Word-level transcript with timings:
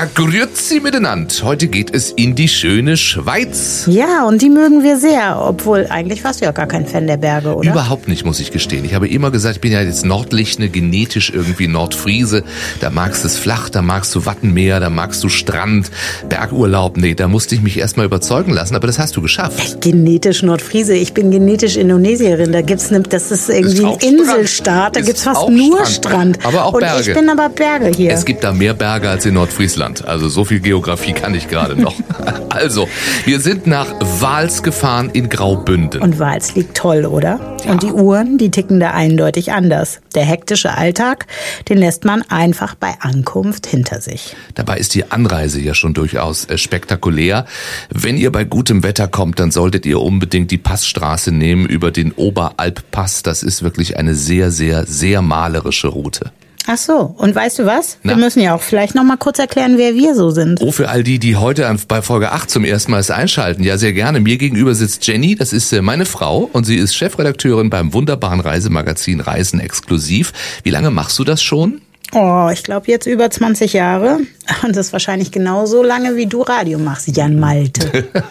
Ja, 0.00 0.08
grüezi 0.14 0.80
miteinander. 0.80 1.34
Heute 1.42 1.66
geht 1.68 1.94
es 1.94 2.10
in 2.10 2.34
die 2.34 2.48
schöne 2.48 2.96
Schweiz. 2.96 3.84
Ja, 3.86 4.24
und 4.24 4.40
die 4.40 4.48
mögen 4.48 4.82
wir 4.82 4.96
sehr, 4.96 5.38
obwohl 5.38 5.88
eigentlich 5.90 6.24
warst 6.24 6.40
du 6.40 6.46
ja 6.46 6.52
gar 6.52 6.66
kein 6.66 6.86
Fan 6.86 7.06
der 7.06 7.18
Berge, 7.18 7.54
oder? 7.54 7.70
Überhaupt 7.70 8.08
nicht, 8.08 8.24
muss 8.24 8.40
ich 8.40 8.50
gestehen. 8.50 8.86
Ich 8.86 8.94
habe 8.94 9.08
immer 9.08 9.30
gesagt, 9.30 9.56
ich 9.56 9.60
bin 9.60 9.72
ja 9.72 9.82
jetzt 9.82 10.06
Nordlichne, 10.06 10.70
genetisch 10.70 11.28
irgendwie 11.34 11.68
Nordfriese. 11.68 12.44
Da 12.80 12.88
magst 12.88 13.24
du 13.24 13.28
es 13.28 13.36
flach, 13.36 13.68
da 13.68 13.82
magst 13.82 14.14
du 14.14 14.24
Wattenmeer, 14.24 14.80
da 14.80 14.88
magst 14.88 15.22
du 15.22 15.28
Strand, 15.28 15.90
Bergurlaub. 16.30 16.96
Nee, 16.96 17.12
da 17.12 17.28
musste 17.28 17.54
ich 17.54 17.60
mich 17.60 17.76
erstmal 17.76 18.06
überzeugen 18.06 18.54
lassen, 18.54 18.76
aber 18.76 18.86
das 18.86 18.98
hast 18.98 19.16
du 19.16 19.20
geschafft. 19.20 19.82
Genetisch 19.82 20.42
Nordfriese, 20.42 20.94
ich 20.94 21.12
bin 21.12 21.30
genetisch 21.30 21.76
Indonesierin. 21.76 22.52
Da 22.52 22.62
gibt's 22.62 22.90
ne, 22.90 23.00
das 23.02 23.30
ist 23.30 23.50
irgendwie 23.50 23.84
ein 23.84 23.98
Inselstaat, 24.00 24.96
da 24.96 25.00
Ist 25.00 25.06
gibt's 25.06 25.24
fast 25.24 25.46
nur 25.50 25.84
Strand. 25.84 26.36
Strand. 26.36 26.46
Aber 26.46 26.64
auch 26.64 26.72
und 26.72 26.80
Berge. 26.80 27.10
ich 27.10 27.14
bin 27.14 27.28
aber 27.28 27.50
Berge 27.50 27.92
hier. 27.94 28.12
Es 28.12 28.24
gibt 28.24 28.42
da 28.42 28.54
mehr 28.54 28.72
Berge 28.72 29.10
als 29.10 29.26
in 29.26 29.34
Nordfriesland. 29.34 29.89
Also 30.06 30.28
so 30.28 30.44
viel 30.44 30.60
Geografie 30.60 31.12
kann 31.12 31.34
ich 31.34 31.48
gerade 31.48 31.80
noch. 31.80 31.94
Also, 32.50 32.88
wir 33.24 33.38
sind 33.40 33.68
nach 33.68 33.86
Wals 34.20 34.64
gefahren 34.64 35.10
in 35.12 35.28
Graubünden. 35.28 36.02
Und 36.02 36.18
Wals 36.18 36.56
liegt 36.56 36.76
toll, 36.76 37.06
oder? 37.06 37.56
Und 37.68 37.84
die 37.84 37.92
Uhren, 37.92 38.38
die 38.38 38.50
ticken 38.50 38.80
da 38.80 38.90
eindeutig 38.90 39.52
anders. 39.52 40.00
Der 40.14 40.24
hektische 40.24 40.74
Alltag, 40.74 41.26
den 41.68 41.78
lässt 41.78 42.04
man 42.04 42.22
einfach 42.22 42.74
bei 42.74 42.94
Ankunft 43.00 43.66
hinter 43.66 44.00
sich. 44.00 44.34
Dabei 44.56 44.78
ist 44.78 44.94
die 44.94 45.10
Anreise 45.12 45.60
ja 45.60 45.74
schon 45.74 45.94
durchaus 45.94 46.44
äh, 46.46 46.58
spektakulär. 46.58 47.46
Wenn 47.88 48.16
ihr 48.16 48.32
bei 48.32 48.44
gutem 48.44 48.82
Wetter 48.82 49.06
kommt, 49.06 49.38
dann 49.38 49.52
solltet 49.52 49.86
ihr 49.86 50.00
unbedingt 50.00 50.50
die 50.50 50.58
Passstraße 50.58 51.32
nehmen 51.32 51.66
über 51.66 51.92
den 51.92 52.12
Oberalppass. 52.12 53.22
Das 53.22 53.42
ist 53.42 53.62
wirklich 53.62 53.96
eine 53.96 54.14
sehr, 54.14 54.50
sehr, 54.50 54.86
sehr 54.86 55.22
malerische 55.22 55.88
Route. 55.88 56.32
Ach 56.66 56.76
so, 56.76 57.14
und 57.16 57.34
weißt 57.34 57.58
du 57.58 57.66
was? 57.66 57.98
Na? 58.02 58.12
Wir 58.12 58.16
müssen 58.16 58.40
ja 58.40 58.54
auch 58.54 58.60
vielleicht 58.60 58.94
noch 58.94 59.02
mal 59.02 59.16
kurz 59.16 59.38
erklären, 59.38 59.78
wer 59.78 59.94
wir 59.94 60.14
so 60.14 60.30
sind. 60.30 60.60
Oh, 60.60 60.72
für 60.72 60.88
all 60.88 61.02
die, 61.02 61.18
die 61.18 61.36
heute 61.36 61.74
bei 61.88 62.02
Folge 62.02 62.32
8 62.32 62.50
zum 62.50 62.64
ersten 62.64 62.90
Mal 62.90 63.00
es 63.00 63.10
einschalten, 63.10 63.64
ja 63.64 63.78
sehr 63.78 63.92
gerne. 63.92 64.20
Mir 64.20 64.36
gegenüber 64.36 64.74
sitzt 64.74 65.06
Jenny, 65.06 65.34
das 65.34 65.52
ist 65.52 65.72
äh, 65.72 65.82
meine 65.82 66.04
Frau 66.04 66.50
und 66.52 66.64
sie 66.64 66.76
ist 66.76 66.94
Chefredakteurin 66.94 67.70
beim 67.70 67.92
wunderbaren 67.94 68.40
Reisemagazin 68.40 69.20
Reisen 69.20 69.58
exklusiv. 69.60 70.32
Wie 70.62 70.70
lange 70.70 70.90
machst 70.90 71.18
du 71.18 71.24
das 71.24 71.42
schon? 71.42 71.80
Oh, 72.12 72.48
ich 72.52 72.64
glaube 72.64 72.88
jetzt 72.88 73.06
über 73.06 73.30
20 73.30 73.72
Jahre. 73.72 74.18
Und 74.64 74.74
das 74.74 74.88
ist 74.88 74.92
wahrscheinlich 74.92 75.30
genauso 75.30 75.82
lange, 75.82 76.16
wie 76.16 76.26
du 76.26 76.42
Radio 76.42 76.78
machst, 76.78 77.16
Jan 77.16 77.38
Malte. 77.38 78.08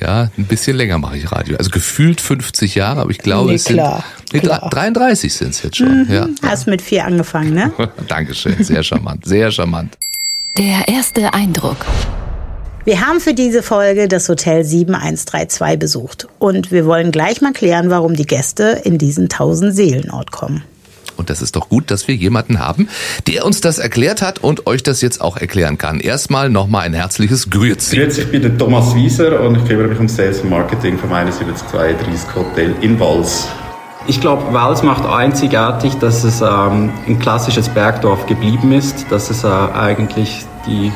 Ja, 0.00 0.30
ein 0.38 0.44
bisschen 0.46 0.78
länger 0.78 0.96
mache 0.96 1.18
ich 1.18 1.30
Radio. 1.30 1.58
Also 1.58 1.68
gefühlt 1.68 2.22
50 2.22 2.74
Jahre, 2.74 3.02
aber 3.02 3.10
ich 3.10 3.18
glaube, 3.18 3.50
Nee, 3.50 3.56
es 3.56 3.64
sind 3.64 3.76
klar, 3.76 4.02
nee, 4.32 4.40
klar. 4.40 4.70
33 4.70 5.32
sind 5.32 5.50
es 5.50 5.62
jetzt 5.62 5.76
schon. 5.76 6.10
Ja. 6.10 6.26
Hast 6.42 6.66
mit 6.66 6.80
vier 6.80 7.04
angefangen, 7.04 7.52
ne? 7.52 7.70
Dankeschön, 8.08 8.64
sehr 8.64 8.82
charmant, 8.82 9.26
sehr 9.26 9.50
charmant. 9.50 9.98
Der 10.56 10.88
erste 10.88 11.34
Eindruck. 11.34 11.76
Wir 12.86 13.06
haben 13.06 13.20
für 13.20 13.34
diese 13.34 13.62
Folge 13.62 14.08
das 14.08 14.26
Hotel 14.30 14.64
7132 14.64 15.78
besucht. 15.78 16.28
Und 16.38 16.72
wir 16.72 16.86
wollen 16.86 17.12
gleich 17.12 17.42
mal 17.42 17.52
klären, 17.52 17.90
warum 17.90 18.14
die 18.14 18.26
Gäste 18.26 18.80
in 18.84 18.96
diesen 18.96 19.24
1000 19.24 19.76
Seelenort 19.76 20.32
kommen. 20.32 20.64
Und 21.20 21.30
das 21.30 21.42
ist 21.42 21.54
doch 21.54 21.68
gut, 21.68 21.90
dass 21.90 22.08
wir 22.08 22.14
jemanden 22.14 22.58
haben, 22.58 22.88
der 23.26 23.44
uns 23.44 23.60
das 23.60 23.78
erklärt 23.78 24.22
hat 24.22 24.38
und 24.38 24.66
euch 24.66 24.82
das 24.82 25.02
jetzt 25.02 25.20
auch 25.20 25.36
erklären 25.36 25.78
kann. 25.78 26.00
Erstmal 26.00 26.48
nochmal 26.48 26.86
ein 26.86 26.94
herzliches 26.94 27.50
Grüezi. 27.50 27.96
Grüezi, 27.96 28.22
ich 28.22 28.30
bin 28.30 28.42
der 28.42 28.56
Thomas 28.56 28.94
Wieser 28.94 29.40
und 29.40 29.56
ich 29.56 29.64
kümmere 29.66 29.88
mich 29.88 30.00
um 30.00 30.08
Sales 30.08 30.40
und 30.40 30.48
Marketing 30.48 30.98
vom 30.98 31.10
7132 31.10 32.34
Hotel 32.34 32.74
in 32.80 32.98
Wals. 32.98 33.48
Ich 34.06 34.20
glaube, 34.20 34.52
Wals 34.54 34.82
macht 34.82 35.04
einzigartig, 35.04 35.94
dass 35.96 36.24
es 36.24 36.40
ähm, 36.40 36.90
ein 37.06 37.18
klassisches 37.18 37.68
Bergdorf 37.68 38.24
geblieben 38.26 38.72
ist, 38.72 39.04
dass 39.10 39.28
es 39.28 39.44
äh, 39.44 39.48
eigentlich 39.48 40.46
die, 40.66 40.90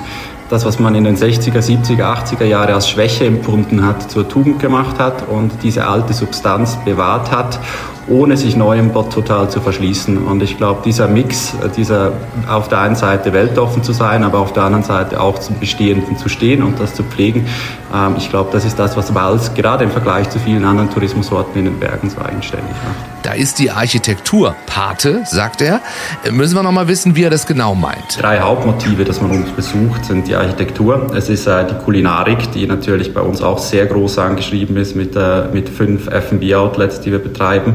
das, 0.54 0.65
was 0.65 0.78
man 0.78 0.94
in 0.94 1.03
den 1.03 1.16
60er, 1.16 1.59
70er, 1.59 2.04
80er 2.04 2.44
Jahre 2.44 2.75
als 2.75 2.88
Schwäche 2.88 3.26
empfunden 3.26 3.84
hat, 3.84 4.09
zur 4.09 4.28
Tugend 4.28 4.60
gemacht 4.60 5.00
hat 5.00 5.28
und 5.28 5.50
diese 5.65 5.84
alte 5.84 6.15
Substanz 6.15 6.78
bewahrt 6.84 7.32
hat, 7.32 7.59
ohne 8.06 8.37
sich 8.37 8.54
neuem 8.54 8.92
total 8.92 9.50
zu 9.50 9.60
verschließen. 9.60 10.19
Und 10.19 10.42
ich 10.42 10.56
glaube, 10.56 10.82
dieser 10.84 11.09
Mix, 11.09 11.54
äh, 11.54 11.69
dieser 11.69 12.12
auf 12.48 12.69
der 12.69 12.81
einen 12.81 12.94
Seite 12.94 13.32
weltoffen 13.32 13.82
zu 13.82 13.92
sein, 13.92 14.22
aber 14.25 14.38
auf 14.38 14.53
der 14.53 14.65
anderen 14.65 14.84
Seite 14.84 15.20
auch 15.20 15.38
zum 15.38 15.59
Bestehenden 15.59 16.16
zu 16.16 16.28
stehen 16.28 16.62
und 16.62 16.78
das 16.78 16.94
zu 16.94 17.03
pflegen, 17.03 17.47
ähm, 17.92 18.15
ich 18.16 18.31
glaube, 18.31 18.50
das 18.53 18.65
ist 18.65 18.78
das, 18.78 18.97
was 18.97 19.15
Wals 19.15 19.54
gerade 19.54 19.84
im 19.84 19.91
Vergleich 19.91 20.28
zu 20.31 20.38
vielen 20.38 20.65
anderen 20.65 20.91
Tourismusorten 20.91 21.59
in 21.59 21.65
den 21.65 21.81
Bergen 21.81 22.10
so 22.10 22.21
eigenständig 22.21 22.75
macht. 22.84 23.15
Da 23.22 23.32
ist 23.32 23.59
die 23.59 23.71
Architektur 23.71 24.54
Pate, 24.66 25.22
sagt 25.25 25.62
er. 25.62 25.81
Äh, 26.25 26.31
Müssen 26.31 26.56
wir 26.56 26.62
nochmal 26.62 26.88
wissen, 26.88 27.16
wie 27.16 27.22
er 27.22 27.31
das 27.31 27.47
genau 27.47 27.75
meint. 27.75 28.21
Drei 28.21 28.41
Hauptmotive, 28.41 29.04
dass 29.04 29.21
man 29.22 29.31
uns 29.31 29.50
besucht, 29.50 30.04
sind 30.04 30.26
die 30.26 30.36
Architektur. 30.44 31.09
Es 31.15 31.28
ist 31.28 31.47
äh, 31.47 31.66
die 31.66 31.75
Kulinarik, 31.75 32.53
die 32.53 32.66
natürlich 32.66 33.12
bei 33.12 33.21
uns 33.21 33.43
auch 33.43 33.59
sehr 33.59 33.87
groß 33.87 34.19
angeschrieben 34.19 34.77
ist 34.77 34.94
mit, 34.94 35.16
äh, 35.16 35.44
mit 35.53 35.69
fünf 35.69 36.09
F&B-Outlets, 36.09 37.00
die 37.00 37.12
wir 37.12 37.19
betreiben. 37.19 37.75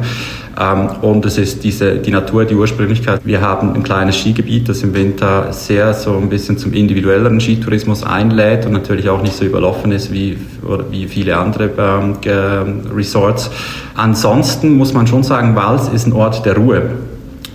Ähm, 0.60 0.90
und 1.02 1.26
es 1.26 1.38
ist 1.38 1.64
diese, 1.64 1.96
die 1.96 2.12
Natur, 2.12 2.46
die 2.46 2.56
Ursprünglichkeit. 2.56 3.22
Wir 3.24 3.42
haben 3.42 3.74
ein 3.74 3.84
kleines 3.84 4.18
Skigebiet, 4.18 4.68
das 4.70 4.84
im 4.84 4.94
Winter 4.94 5.52
sehr 5.52 5.94
so 5.94 6.18
ein 6.18 6.30
bisschen 6.30 6.58
zum 6.58 6.74
individuelleren 6.74 7.40
Skitourismus 7.40 8.04
einlädt 8.04 8.66
und 8.66 8.74
natürlich 8.74 9.10
auch 9.10 9.22
nicht 9.22 9.36
so 9.36 9.46
überlaufen 9.46 9.92
ist 9.92 10.12
wie, 10.12 10.38
wie 10.92 11.08
viele 11.08 11.38
andere 11.38 11.70
ähm, 12.26 12.82
Resorts. 12.96 13.52
Ansonsten 13.96 14.76
muss 14.76 14.94
man 14.94 15.08
schon 15.08 15.24
sagen, 15.24 15.56
Wals 15.56 15.88
ist 15.90 16.08
ein 16.08 16.14
Ort 16.14 16.46
der 16.46 16.56
Ruhe. 16.56 16.90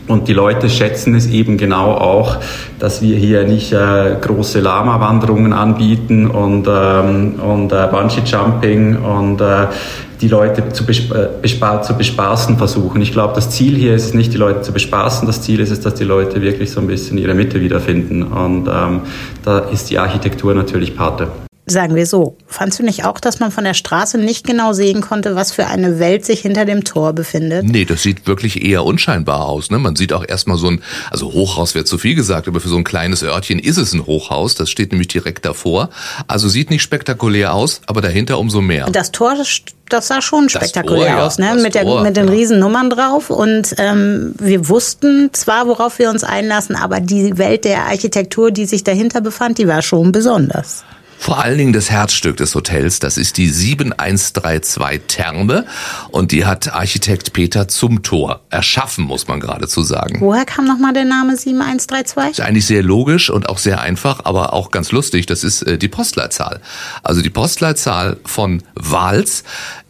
Und 0.06 0.28
die 0.28 0.34
Leute 0.34 0.69
schätzen 0.69 1.15
es 1.15 1.26
eben 1.26 1.56
genau 1.56 1.92
auch, 1.92 2.37
dass 2.78 3.00
wir 3.00 3.16
hier 3.16 3.44
nicht 3.44 3.72
äh, 3.72 4.16
große 4.20 4.60
Lama-Wanderungen 4.60 5.53
anbieten 5.54 6.26
und, 6.26 6.66
ähm, 6.69 7.41
und 7.41 7.72
äh, 7.72 7.88
Bungee-Jumping 7.91 8.97
und 8.97 9.41
äh, 9.41 9.66
die 10.20 10.28
Leute 10.28 10.69
zu, 10.70 10.84
besp 10.84 11.10
äh, 11.12 11.28
bespa 11.41 11.81
zu 11.81 11.94
bespaßen 11.94 12.59
versuchen. 12.59 13.00
Ich 13.00 13.12
glaube, 13.12 13.34
das 13.34 13.48
Ziel 13.50 13.76
hier 13.76 13.94
ist 13.94 14.04
es 14.06 14.15
nicht, 14.15 14.32
die 14.32 14.38
Leute 14.38 14.60
zu 14.60 14.72
bespaßen. 14.72 15.26
Das 15.26 15.41
Ziel 15.41 15.60
ist 15.60 15.70
es, 15.70 15.81
dass 15.81 15.94
die 15.94 16.04
Leute 16.04 16.42
wirklich 16.42 16.71
so 16.71 16.81
ein 16.81 16.86
bisschen 16.86 17.16
ihre 17.16 17.34
Mitte 17.34 17.60
wiederfinden. 17.60 18.22
Und 18.25 18.69
ähm, 18.69 19.00
da 19.42 19.59
ist 19.59 19.91
die 19.91 19.98
Architektur 19.98 20.54
natürlich 20.54 20.94
Pate. 20.97 21.28
Sagen 21.66 21.94
wir 21.94 22.04
so. 22.04 22.36
Fandst 22.47 22.78
du 22.78 22.82
nicht 22.82 23.06
auch, 23.06 23.19
dass 23.19 23.41
man 23.41 23.50
von 23.50 23.64
der 23.64 23.72
Straße 23.72 24.19
nicht 24.19 24.47
genau 24.47 24.75
sehen 24.75 25.00
konnte, 25.00 25.34
was 25.34 25.50
für 25.50 25.66
eine 25.66 25.98
Welt 25.98 26.26
sich 26.26 26.41
hinter 26.41 26.66
dem 26.66 26.84
Tor 26.84 27.14
befindet? 27.14 27.64
Nee, 27.64 27.86
das 27.86 28.02
sieht 28.02 28.26
wirklich 28.26 28.62
eher 28.62 28.84
unscheinbar 28.84 29.47
aus. 29.47 29.70
Ne? 29.70 29.78
Man 29.78 29.97
sieht 29.97 30.12
auch 30.12 30.26
erstmal 30.28 30.58
so 30.58 30.69
ein, 30.69 30.82
also 31.10 31.32
Hochhaus 31.32 31.74
wäre 31.74 31.86
zu 31.86 31.97
viel 31.97 32.16
gesagt, 32.16 32.48
aber 32.48 32.60
für 32.60 32.69
so 32.69 32.76
ein 32.76 32.84
kleines 32.84 33.22
Örtchen 33.22 33.58
ist 33.58 33.78
es 33.78 33.94
ein 33.94 34.04
Hochhaus. 34.04 34.56
Das 34.56 34.69
steht 34.69 34.92
nämlich 34.92 35.08
direkt 35.08 35.47
davor. 35.47 35.88
Also 36.28 36.50
sieht 36.50 36.69
nicht 36.69 36.82
spektakulär 36.82 37.54
aus, 37.54 37.80
aber 37.86 38.03
dahinter 38.03 38.38
umso 38.38 38.60
mehr. 38.60 38.91
Das 38.91 39.10
Tor, 39.10 39.34
das 39.88 40.06
sah 40.06 40.20
schon 40.20 40.50
spektakulär 40.50 41.06
Tor, 41.06 41.16
ja. 41.16 41.26
aus, 41.26 41.38
ne? 41.38 41.54
Mit, 41.54 41.74
der, 41.74 41.84
Tor, 41.84 42.03
mit 42.03 42.19
den 42.19 42.26
ja. 42.26 42.32
riesen 42.32 42.58
Nummern 42.58 42.91
drauf. 42.91 43.30
Und 43.30 43.74
ähm, 43.78 44.34
wir 44.38 44.69
wussten 44.69 45.30
zwar, 45.32 45.66
worauf 45.66 45.98
wir 45.98 46.10
uns 46.10 46.24
einlassen, 46.24 46.76
aber 46.76 47.00
die 47.00 47.38
Welt 47.38 47.64
der 47.64 47.84
Architektur, 47.84 48.50
die 48.50 48.66
sich 48.66 48.84
dahinter 48.84 49.22
befand, 49.22 49.56
die 49.56 49.66
war 49.66 49.80
schon 49.80 50.12
besonders. 50.12 50.84
Vor 51.19 51.42
allen 51.42 51.58
Dingen 51.58 51.72
das 51.72 51.91
Herzstück 51.91 52.36
des 52.36 52.54
Hotels, 52.54 52.98
das 52.98 53.16
ist 53.16 53.36
die 53.36 53.48
7132 53.48 55.02
Therme 55.06 55.66
und 56.10 56.32
die 56.32 56.44
hat 56.44 56.72
Architekt 56.72 57.32
Peter 57.32 57.69
Zumthor 57.69 58.41
erschaffen, 58.50 59.04
muss 59.04 59.26
man 59.28 59.41
geradezu 59.41 59.82
sagen. 59.82 60.21
Woher 60.21 60.44
kam 60.44 60.66
nochmal 60.66 60.92
der 60.92 61.04
Name 61.04 61.36
7132? 61.36 62.39
Ist 62.39 62.41
eigentlich 62.41 62.66
sehr 62.66 62.83
logisch 62.83 63.30
und 63.30 63.48
auch 63.48 63.59
sehr 63.59 63.80
einfach, 63.80 64.21
aber 64.24 64.53
auch 64.53 64.71
ganz 64.71 64.92
lustig. 64.92 65.27
Das 65.27 65.44
ist 65.44 65.62
äh, 65.62 65.78
die 65.78 65.89
Postleitzahl. 65.89 66.60
Also 67.03 67.22
die 67.22 67.30
Postleitzahl 67.30 68.18
von 68.24 68.62
Wals 68.74 69.44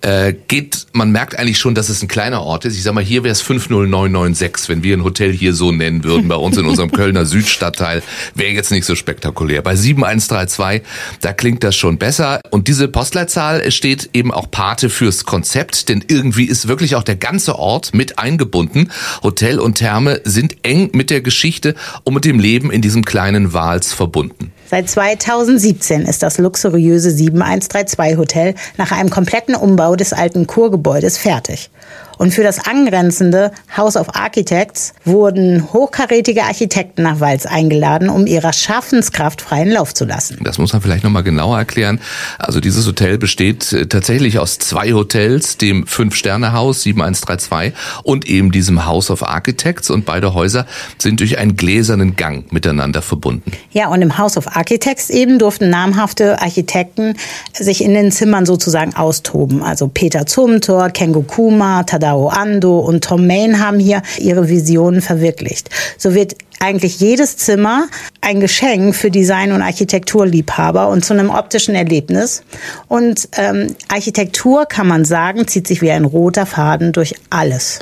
äh, 0.05 0.35
geht, 0.49 0.87
man 0.93 1.11
merkt 1.13 1.39
eigentlich 1.39 1.59
schon, 1.59 1.75
dass 1.75 1.89
es 1.89 2.03
ein 2.03 2.09
kleiner 2.09 2.43
Ort 2.43 2.67
ist. 2.67 2.77
Ich 2.77 2.83
sag 2.83 2.93
mal, 2.93 3.03
hier 3.03 3.25
wäre 3.25 3.33
es 3.33 3.41
50996, 3.41 4.69
wenn 4.69 4.83
wir 4.83 4.97
ein 4.97 5.03
Hotel 5.03 5.33
hier 5.33 5.55
so 5.55 5.73
nennen 5.73 6.05
würden, 6.05 6.29
bei 6.29 6.37
uns 6.37 6.59
in 6.59 6.67
unserem 6.67 6.93
Kölner 6.93 7.25
Südstadtteil, 7.25 8.03
wäre 8.35 8.53
jetzt 8.53 8.71
nicht 8.71 8.85
so 8.85 8.97
spektakulär. 8.97 9.63
Bei 9.63 9.75
7132, 9.75 10.83
da 11.21 11.33
klingt 11.33 11.65
das 11.65 11.77
schon 11.77 11.99
besser. 11.99 12.41
Und 12.51 12.69
diese 12.69 12.89
Postleitzahl 12.89 13.71
steht 13.71 14.11
eben 14.13 14.33
auch 14.33 14.51
Pate 14.51 14.91
fürs 14.91 15.25
Konzept, 15.25 15.89
denn 15.89 16.05
irgendwie 16.07 16.45
ist 16.45 16.69
wirklich 16.69 16.97
auch 16.97 17.03
der 17.03 17.17
ganze 17.17 17.59
Ort 17.59 17.95
mit 17.95 18.19
eingebunden. 18.19 18.91
Hotel 19.23 19.59
und 19.59 19.77
Therme 19.77 20.21
sind 20.25 20.57
eng 20.63 20.91
mit 20.93 21.11
der 21.11 21.21
Geschichte 21.21 21.75
und 22.05 22.15
mit 22.15 22.25
dem 22.25 22.39
Leben 22.39 22.71
in 22.71 22.83
diesem 22.83 23.05
kleinen 23.05 23.53
Wals 23.53 23.93
verbunden. 23.93 24.53
Seit 24.71 24.89
2017 24.89 26.03
ist 26.03 26.23
das 26.23 26.39
luxuriöse 26.39 27.11
7132 27.11 28.19
Hotel 28.19 28.55
nach 28.77 28.93
einem 28.93 29.11
kompletten 29.11 29.55
Umbau 29.55 29.97
des 29.97 30.13
alten 30.13 30.47
Kurgebäudes 30.47 31.19
fertig. 31.19 31.71
Und 32.19 32.33
für 32.33 32.43
das 32.43 32.67
angrenzende 32.67 33.53
House 33.77 33.97
of 33.97 34.15
Architects 34.15 34.95
wurden 35.05 35.73
hochkarätige 35.73 36.45
Architekten 36.45 37.03
nach 37.03 37.21
Walz 37.21 37.47
eingeladen, 37.47 38.09
um 38.09 38.27
ihrer 38.27 38.53
Schaffenskraft 38.53 39.41
freien 39.41 39.71
Lauf 39.71 39.95
zu 39.95 40.05
lassen. 40.05 40.39
Das 40.43 40.59
muss 40.59 40.73
man 40.73 40.83
vielleicht 40.83 41.05
nochmal 41.05 41.23
genauer 41.23 41.59
erklären. 41.59 42.01
Also 42.39 42.61
dieses 42.61 42.87
Hotel 42.87 43.19
besteht 43.19 43.73
äh, 43.73 43.87
tatsächlich 43.87 44.39
aus 44.39 44.59
zwei 44.59 44.93
Hotels, 44.93 45.59
dem 45.59 45.87
Fünf-Sterne-Haus 45.87 46.83
7132 46.83 47.75
und 48.03 48.27
eben 48.27 48.53
diesem 48.53 48.87
House 48.87 49.11
of 49.11 49.23
Architects. 49.27 49.91
Und 49.91 50.05
beide 50.05 50.35
Häuser 50.35 50.67
sind 50.99 51.21
durch 51.21 51.39
einen 51.39 51.57
gläsernen 51.57 52.17
Gang 52.17 52.53
miteinander 52.53 53.03
verbunden. 53.03 53.53
Ja, 53.73 53.89
und 53.89 54.03
im 54.03 54.19
House 54.19 54.37
of 54.37 54.54
Architects 54.55 55.11
eben 55.11 55.39
durften 55.39 55.71
namhafte 55.71 56.41
Architekten 56.41 57.15
sich 57.53 57.83
in 57.83 57.95
den 57.95 58.13
Zimmern 58.13 58.47
sozusagen 58.47 58.95
austoben. 58.95 59.63
Also 59.63 59.89
Peter 59.89 60.27
Zumthor, 60.27 60.91
Kengo 60.91 61.23
Kuma, 61.23 61.83
Tadao 61.83 62.29
Ando 62.29 62.79
und 62.79 63.05
Tom 63.05 63.27
Main 63.27 63.61
haben 63.61 63.79
hier 63.79 64.03
ihre 64.19 64.49
Visionen 64.49 65.03
verwirklicht. 65.03 65.71
So 65.99 66.15
wird 66.15 66.37
eigentlich 66.61 66.99
jedes 67.01 67.37
Zimmer 67.37 67.89
ein 68.21 68.41
Geschenk 68.41 68.95
für 68.95 69.11
Design- 69.11 69.53
und 69.53 69.61
Architekturliebhaber 69.61 70.89
und 70.89 71.05
zu 71.05 71.13
einem 71.13 71.31
optischen 71.31 71.75
Erlebnis. 71.75 72.43
Und 72.89 73.29
ähm, 73.37 73.75
Architektur, 73.89 74.67
kann 74.67 74.87
man 74.87 75.05
sagen, 75.05 75.47
zieht 75.47 75.67
sich 75.67 75.83
wie 75.83 75.91
ein 75.91 76.05
roter 76.05 76.47
Faden 76.47 76.93
durch 76.93 77.17
alles. 77.29 77.81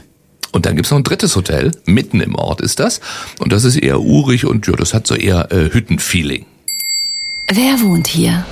Und 0.52 0.66
dann 0.66 0.76
gibt's 0.76 0.90
noch 0.90 0.98
ein 0.98 1.04
drittes 1.04 1.34
Hotel, 1.36 1.70
mitten 1.86 2.20
im 2.20 2.34
Ort 2.34 2.60
ist 2.60 2.80
das. 2.80 3.00
Und 3.38 3.52
das 3.52 3.64
ist 3.64 3.76
eher 3.76 4.00
urig 4.00 4.44
und 4.44 4.66
ja, 4.66 4.74
das 4.74 4.92
hat 4.94 5.06
so 5.06 5.14
eher 5.14 5.50
äh, 5.50 5.72
Hüttenfeeling. 5.72 6.44
Wer 7.54 7.82
wohnt 7.82 8.06
hier? 8.06 8.46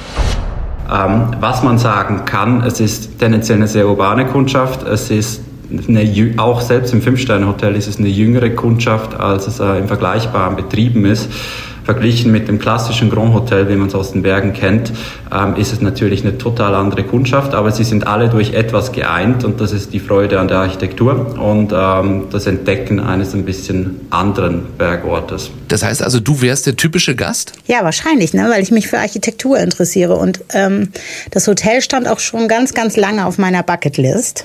Ähm, 0.92 1.28
was 1.40 1.62
man 1.62 1.78
sagen 1.78 2.26
kann, 2.26 2.60
es 2.60 2.80
ist 2.80 3.18
tendenziell 3.18 3.56
eine 3.56 3.66
sehr 3.66 3.88
urbane 3.88 4.26
Kundschaft. 4.26 4.82
Es 4.82 5.10
ist 5.10 5.40
eine, 5.88 6.34
auch 6.36 6.60
selbst 6.60 6.92
im 6.92 7.00
Fünf-Sterne-Hotel 7.00 7.76
ist 7.76 7.86
es 7.86 7.98
eine 7.98 8.08
jüngere 8.08 8.50
Kundschaft, 8.50 9.18
als 9.18 9.46
es 9.46 9.58
äh, 9.58 9.78
in 9.78 9.88
vergleichbaren 9.88 10.54
Betrieben 10.54 11.06
ist. 11.06 11.30
Verglichen 11.84 12.32
mit 12.32 12.48
dem 12.48 12.58
klassischen 12.58 13.10
Grand 13.10 13.34
Hotel, 13.34 13.68
wie 13.68 13.76
man 13.76 13.88
es 13.88 13.94
aus 13.94 14.12
den 14.12 14.22
Bergen 14.22 14.52
kennt, 14.52 14.92
ähm, 15.32 15.56
ist 15.56 15.72
es 15.72 15.80
natürlich 15.80 16.22
eine 16.22 16.38
total 16.38 16.74
andere 16.74 17.04
Kundschaft, 17.04 17.54
aber 17.54 17.70
sie 17.72 17.84
sind 17.84 18.06
alle 18.06 18.28
durch 18.28 18.54
etwas 18.54 18.92
geeint 18.92 19.44
und 19.44 19.60
das 19.60 19.72
ist 19.72 19.92
die 19.92 20.00
Freude 20.00 20.40
an 20.40 20.48
der 20.48 20.58
Architektur 20.58 21.38
und 21.38 21.72
ähm, 21.72 22.24
das 22.30 22.46
Entdecken 22.46 23.00
eines 23.00 23.34
ein 23.34 23.44
bisschen 23.44 24.00
anderen 24.10 24.66
Bergortes. 24.76 25.50
Das 25.68 25.84
heißt 25.84 26.02
also, 26.02 26.18
du 26.18 26.42
wärst 26.42 26.66
der 26.66 26.74
typische 26.74 27.14
Gast? 27.14 27.52
Ja, 27.66 27.84
wahrscheinlich, 27.84 28.34
ne? 28.34 28.48
weil 28.50 28.62
ich 28.62 28.72
mich 28.72 28.88
für 28.88 28.98
Architektur 28.98 29.58
interessiere. 29.58 30.16
Und 30.16 30.40
ähm, 30.52 30.90
das 31.30 31.46
Hotel 31.46 31.80
stand 31.80 32.08
auch 32.08 32.18
schon 32.18 32.48
ganz, 32.48 32.74
ganz 32.74 32.96
lange 32.96 33.24
auf 33.24 33.38
meiner 33.38 33.62
Bucketlist. 33.62 34.44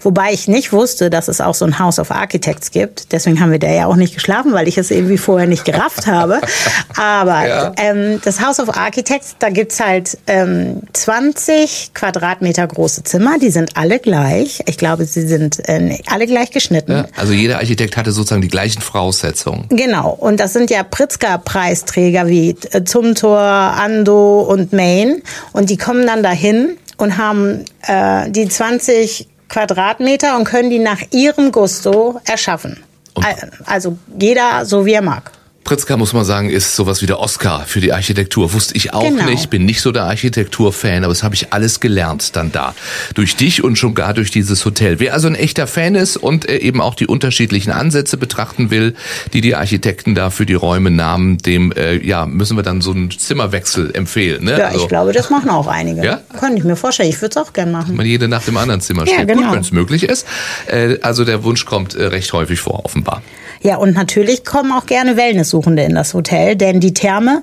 Wobei 0.00 0.32
ich 0.32 0.48
nicht 0.48 0.72
wusste, 0.72 1.10
dass 1.10 1.28
es 1.28 1.40
auch 1.40 1.54
so 1.54 1.64
ein 1.64 1.78
House 1.78 2.00
of 2.00 2.10
Architects 2.10 2.72
gibt. 2.72 3.12
Deswegen 3.12 3.40
haben 3.40 3.52
wir 3.52 3.60
da 3.60 3.70
ja 3.70 3.86
auch 3.86 3.96
nicht 3.96 4.14
geschlafen, 4.14 4.52
weil 4.52 4.66
ich 4.66 4.76
es 4.76 4.90
irgendwie 4.90 5.18
vorher 5.18 5.46
nicht 5.46 5.64
gerafft 5.64 6.06
habe. 6.06 6.40
Aber 6.96 7.46
ja. 7.46 7.72
ähm, 7.76 8.20
das 8.24 8.40
House 8.40 8.60
of 8.60 8.76
Architects, 8.76 9.36
da 9.38 9.50
gibt's 9.50 9.80
halt 9.80 10.18
ähm, 10.26 10.80
20 10.92 11.92
Quadratmeter 11.94 12.66
große 12.66 13.04
Zimmer. 13.04 13.38
Die 13.38 13.50
sind 13.50 13.76
alle 13.76 13.98
gleich. 13.98 14.60
Ich 14.66 14.78
glaube, 14.78 15.04
sie 15.04 15.26
sind 15.26 15.68
äh, 15.68 15.98
alle 16.06 16.26
gleich 16.26 16.50
geschnitten. 16.50 16.92
Ja, 16.92 17.06
also 17.16 17.32
jeder 17.32 17.58
Architekt 17.58 17.96
hatte 17.96 18.12
sozusagen 18.12 18.42
die 18.42 18.48
gleichen 18.48 18.80
Voraussetzungen. 18.80 19.66
Genau. 19.70 20.10
Und 20.10 20.40
das 20.40 20.52
sind 20.52 20.70
ja 20.70 20.82
Pritzker-Preisträger 20.82 22.26
wie 22.28 22.56
äh, 22.70 22.84
Zumthor, 22.84 23.38
Ando 23.38 24.40
und 24.40 24.72
Main. 24.72 25.22
Und 25.52 25.70
die 25.70 25.76
kommen 25.76 26.06
dann 26.06 26.22
dahin 26.22 26.76
und 26.96 27.16
haben 27.16 27.64
äh, 27.82 28.30
die 28.30 28.48
20 28.48 29.28
Quadratmeter 29.48 30.36
und 30.36 30.44
können 30.44 30.70
die 30.70 30.78
nach 30.78 31.00
ihrem 31.10 31.52
Gusto 31.52 32.20
erschaffen. 32.24 32.82
Und 33.14 33.26
also 33.66 33.96
jeder 34.18 34.64
so 34.64 34.86
wie 34.86 34.92
er 34.92 35.02
mag. 35.02 35.30
Pritzker, 35.64 35.96
muss 35.96 36.12
man 36.12 36.24
sagen, 36.24 36.50
ist 36.50 36.76
sowas 36.76 37.02
wie 37.02 37.06
der 37.06 37.18
Oscar 37.18 37.64
für 37.66 37.80
die 37.80 37.92
Architektur. 37.92 38.52
Wusste 38.52 38.76
ich 38.76 38.92
auch 38.92 39.02
genau. 39.02 39.24
nicht, 39.24 39.50
bin 39.50 39.64
nicht 39.64 39.80
so 39.80 39.92
der 39.92 40.04
Architekturfan, 40.04 41.04
aber 41.04 41.12
das 41.12 41.22
habe 41.22 41.34
ich 41.34 41.52
alles 41.52 41.80
gelernt 41.80 42.36
dann 42.36 42.52
da. 42.52 42.74
Durch 43.14 43.36
dich 43.36 43.64
und 43.64 43.76
schon 43.76 43.94
gar 43.94 44.12
durch 44.12 44.30
dieses 44.30 44.64
Hotel. 44.64 45.00
Wer 45.00 45.14
also 45.14 45.26
ein 45.26 45.34
echter 45.34 45.66
Fan 45.66 45.94
ist 45.94 46.16
und 46.16 46.48
äh, 46.48 46.58
eben 46.58 46.80
auch 46.80 46.94
die 46.94 47.06
unterschiedlichen 47.06 47.70
Ansätze 47.70 48.16
betrachten 48.16 48.70
will, 48.70 48.94
die 49.32 49.40
die 49.40 49.54
Architekten 49.54 50.14
da 50.14 50.30
für 50.30 50.46
die 50.46 50.54
Räume 50.54 50.90
nahmen, 50.90 51.38
dem 51.38 51.72
äh, 51.72 51.96
ja 51.96 52.26
müssen 52.26 52.56
wir 52.56 52.62
dann 52.62 52.82
so 52.82 52.90
einen 52.90 53.10
Zimmerwechsel 53.10 53.90
empfehlen. 53.94 54.44
Ne? 54.44 54.58
Ja, 54.58 54.66
also, 54.66 54.82
ich 54.82 54.88
glaube, 54.88 55.12
das 55.12 55.30
machen 55.30 55.48
auch 55.48 55.66
einige. 55.66 56.04
Ja? 56.04 56.20
Könnte 56.38 56.58
ich 56.58 56.64
mir 56.64 56.76
vorstellen. 56.76 57.08
Ich 57.08 57.20
würde 57.22 57.30
es 57.30 57.36
auch 57.36 57.52
gerne 57.52 57.72
machen. 57.72 57.96
Man 57.96 58.06
jede 58.06 58.28
Nacht 58.28 58.46
im 58.48 58.56
anderen 58.56 58.80
Zimmer 58.80 59.06
steht. 59.06 59.18
Ja, 59.18 59.24
genau. 59.24 59.52
Wenn 59.52 59.60
es 59.60 59.72
möglich 59.72 60.04
ist. 60.04 60.26
Äh, 60.66 60.98
also 61.00 61.24
der 61.24 61.42
Wunsch 61.42 61.64
kommt 61.64 61.94
äh, 61.94 62.04
recht 62.04 62.32
häufig 62.32 62.60
vor, 62.60 62.84
offenbar. 62.84 63.22
Ja, 63.64 63.76
und 63.76 63.94
natürlich 63.94 64.44
kommen 64.44 64.72
auch 64.72 64.84
gerne 64.84 65.16
Wellnesssuchende 65.16 65.84
in 65.84 65.94
das 65.94 66.12
Hotel, 66.12 66.54
denn 66.54 66.80
die 66.80 66.92
Therme 66.92 67.42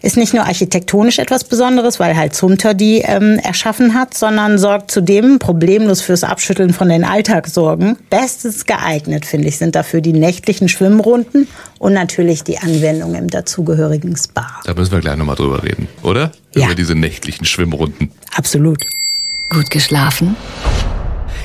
ist 0.00 0.16
nicht 0.16 0.32
nur 0.32 0.44
architektonisch 0.44 1.18
etwas 1.18 1.42
Besonderes, 1.42 1.98
weil 1.98 2.16
halt 2.16 2.36
Zumter 2.36 2.72
die 2.72 2.98
ähm, 2.98 3.40
erschaffen 3.40 3.94
hat, 3.94 4.14
sondern 4.14 4.58
sorgt 4.58 4.92
zudem 4.92 5.40
problemlos 5.40 6.02
fürs 6.02 6.22
Abschütteln 6.22 6.72
von 6.72 6.88
den 6.88 7.02
Alltagssorgen. 7.02 7.96
Bestens 8.10 8.64
geeignet, 8.64 9.26
finde 9.26 9.48
ich, 9.48 9.58
sind 9.58 9.74
dafür 9.74 10.00
die 10.00 10.12
nächtlichen 10.12 10.68
Schwimmrunden 10.68 11.48
und 11.80 11.94
natürlich 11.94 12.44
die 12.44 12.58
Anwendung 12.58 13.16
im 13.16 13.28
dazugehörigen 13.28 14.16
Spa. 14.16 14.46
Da 14.64 14.74
müssen 14.74 14.92
wir 14.92 15.00
gleich 15.00 15.16
nochmal 15.16 15.34
drüber 15.34 15.64
reden, 15.64 15.88
oder? 16.04 16.30
Ja. 16.54 16.66
Über 16.66 16.76
diese 16.76 16.94
nächtlichen 16.94 17.44
Schwimmrunden. 17.44 18.12
Absolut. 18.36 18.86
Gut 19.50 19.68
geschlafen? 19.70 20.36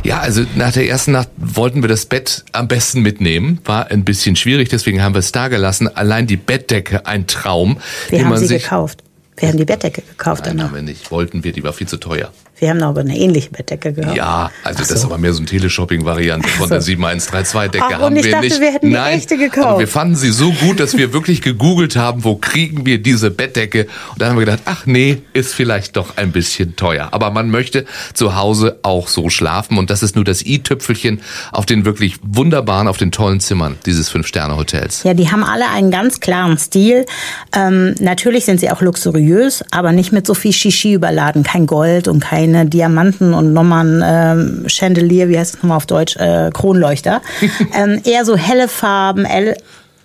Ja, 0.03 0.19
also 0.19 0.43
nach 0.55 0.73
der 0.73 0.87
ersten 0.87 1.11
Nacht 1.11 1.29
wollten 1.37 1.83
wir 1.83 1.87
das 1.87 2.05
Bett 2.07 2.43
am 2.53 2.67
besten 2.67 3.01
mitnehmen. 3.01 3.59
War 3.65 3.91
ein 3.91 4.03
bisschen 4.03 4.35
schwierig, 4.35 4.69
deswegen 4.69 5.01
haben 5.03 5.13
wir 5.13 5.19
es 5.19 5.31
da 5.31 5.47
gelassen. 5.47 5.87
Allein 5.95 6.25
die 6.25 6.37
Bettdecke, 6.37 7.05
ein 7.05 7.27
Traum. 7.27 7.77
Wir 8.09 8.25
haben 8.25 8.35
sie 8.37 8.47
gekauft. 8.57 9.03
Wir 9.37 9.49
haben 9.49 9.57
die 9.57 9.65
Bettdecke 9.65 10.01
gekauft 10.01 10.45
Nein, 10.45 10.57
danach. 10.57 10.69
haben 10.69 10.75
wir 10.75 10.81
nicht. 10.81 11.11
Wollten 11.11 11.43
wir, 11.43 11.51
die 11.51 11.63
war 11.63 11.73
viel 11.73 11.87
zu 11.87 11.97
teuer. 11.97 12.31
Wir 12.61 12.69
haben 12.69 12.83
aber 12.83 13.01
eine 13.01 13.17
ähnliche 13.17 13.49
Bettdecke 13.49 13.91
gehabt. 13.91 14.15
Ja, 14.15 14.51
also 14.63 14.83
so. 14.83 14.89
das 14.89 14.99
ist 14.99 15.05
aber 15.05 15.17
mehr 15.17 15.33
so 15.33 15.39
eine 15.39 15.47
Teleshopping-Variante 15.47 16.47
von 16.47 16.69
so. 16.69 16.75
der 16.75 16.83
7132-Decke. 16.83 17.83
Ach, 17.83 17.93
haben 17.93 18.03
und 18.03 18.17
ich 18.17 18.25
wir 18.25 18.31
dachte, 18.33 18.45
nicht. 18.45 18.61
wir 18.61 18.71
hätten 18.71 18.91
Nein, 18.91 19.13
die 19.13 19.17
echte 19.17 19.37
gekauft. 19.37 19.67
Aber 19.67 19.79
wir 19.79 19.87
fanden 19.87 20.15
sie 20.15 20.31
so 20.31 20.51
gut, 20.51 20.79
dass 20.79 20.95
wir 20.95 21.11
wirklich 21.11 21.41
gegoogelt 21.41 21.95
haben, 21.95 22.23
wo 22.23 22.35
kriegen 22.35 22.85
wir 22.85 23.01
diese 23.01 23.31
Bettdecke. 23.31 23.87
Und 24.11 24.21
dann 24.21 24.29
haben 24.29 24.37
wir 24.37 24.45
gedacht, 24.45 24.61
ach 24.65 24.85
nee, 24.85 25.23
ist 25.33 25.55
vielleicht 25.55 25.97
doch 25.97 26.17
ein 26.17 26.31
bisschen 26.31 26.75
teuer. 26.75 27.07
Aber 27.13 27.31
man 27.31 27.49
möchte 27.49 27.85
zu 28.13 28.35
Hause 28.35 28.77
auch 28.83 29.07
so 29.07 29.31
schlafen. 29.31 29.79
Und 29.79 29.89
das 29.89 30.03
ist 30.03 30.15
nur 30.15 30.23
das 30.23 30.45
i-Tüpfelchen 30.45 31.21
auf 31.51 31.65
den 31.65 31.83
wirklich 31.83 32.17
wunderbaren, 32.21 32.87
auf 32.87 32.97
den 32.97 33.11
tollen 33.11 33.39
Zimmern 33.39 33.77
dieses 33.87 34.09
Fünf-Sterne-Hotels. 34.09 35.01
Ja, 35.01 35.15
die 35.15 35.31
haben 35.31 35.43
alle 35.43 35.67
einen 35.69 35.89
ganz 35.89 36.19
klaren 36.19 36.59
Stil. 36.59 37.07
Ähm, 37.55 37.95
natürlich 37.99 38.45
sind 38.45 38.59
sie 38.59 38.69
auch 38.69 38.81
luxuriös, 38.81 39.63
aber 39.71 39.93
nicht 39.93 40.11
mit 40.11 40.27
so 40.27 40.35
viel 40.35 40.53
Shishi 40.53 40.93
überladen. 40.93 41.41
Kein 41.41 41.65
Gold 41.65 42.07
und 42.07 42.19
keine 42.51 42.65
Diamanten 42.65 43.33
und 43.33 43.53
nochmal 43.53 43.85
ein 43.85 44.03
ähm, 44.05 44.69
Chandelier, 44.69 45.29
wie 45.29 45.37
heißt 45.37 45.55
es 45.55 45.63
nochmal 45.63 45.77
auf 45.77 45.85
Deutsch, 45.85 46.15
äh, 46.17 46.49
Kronleuchter. 46.53 47.21
ähm, 47.77 48.01
eher 48.03 48.25
so 48.25 48.35
helle 48.35 48.67
Farben, 48.67 49.25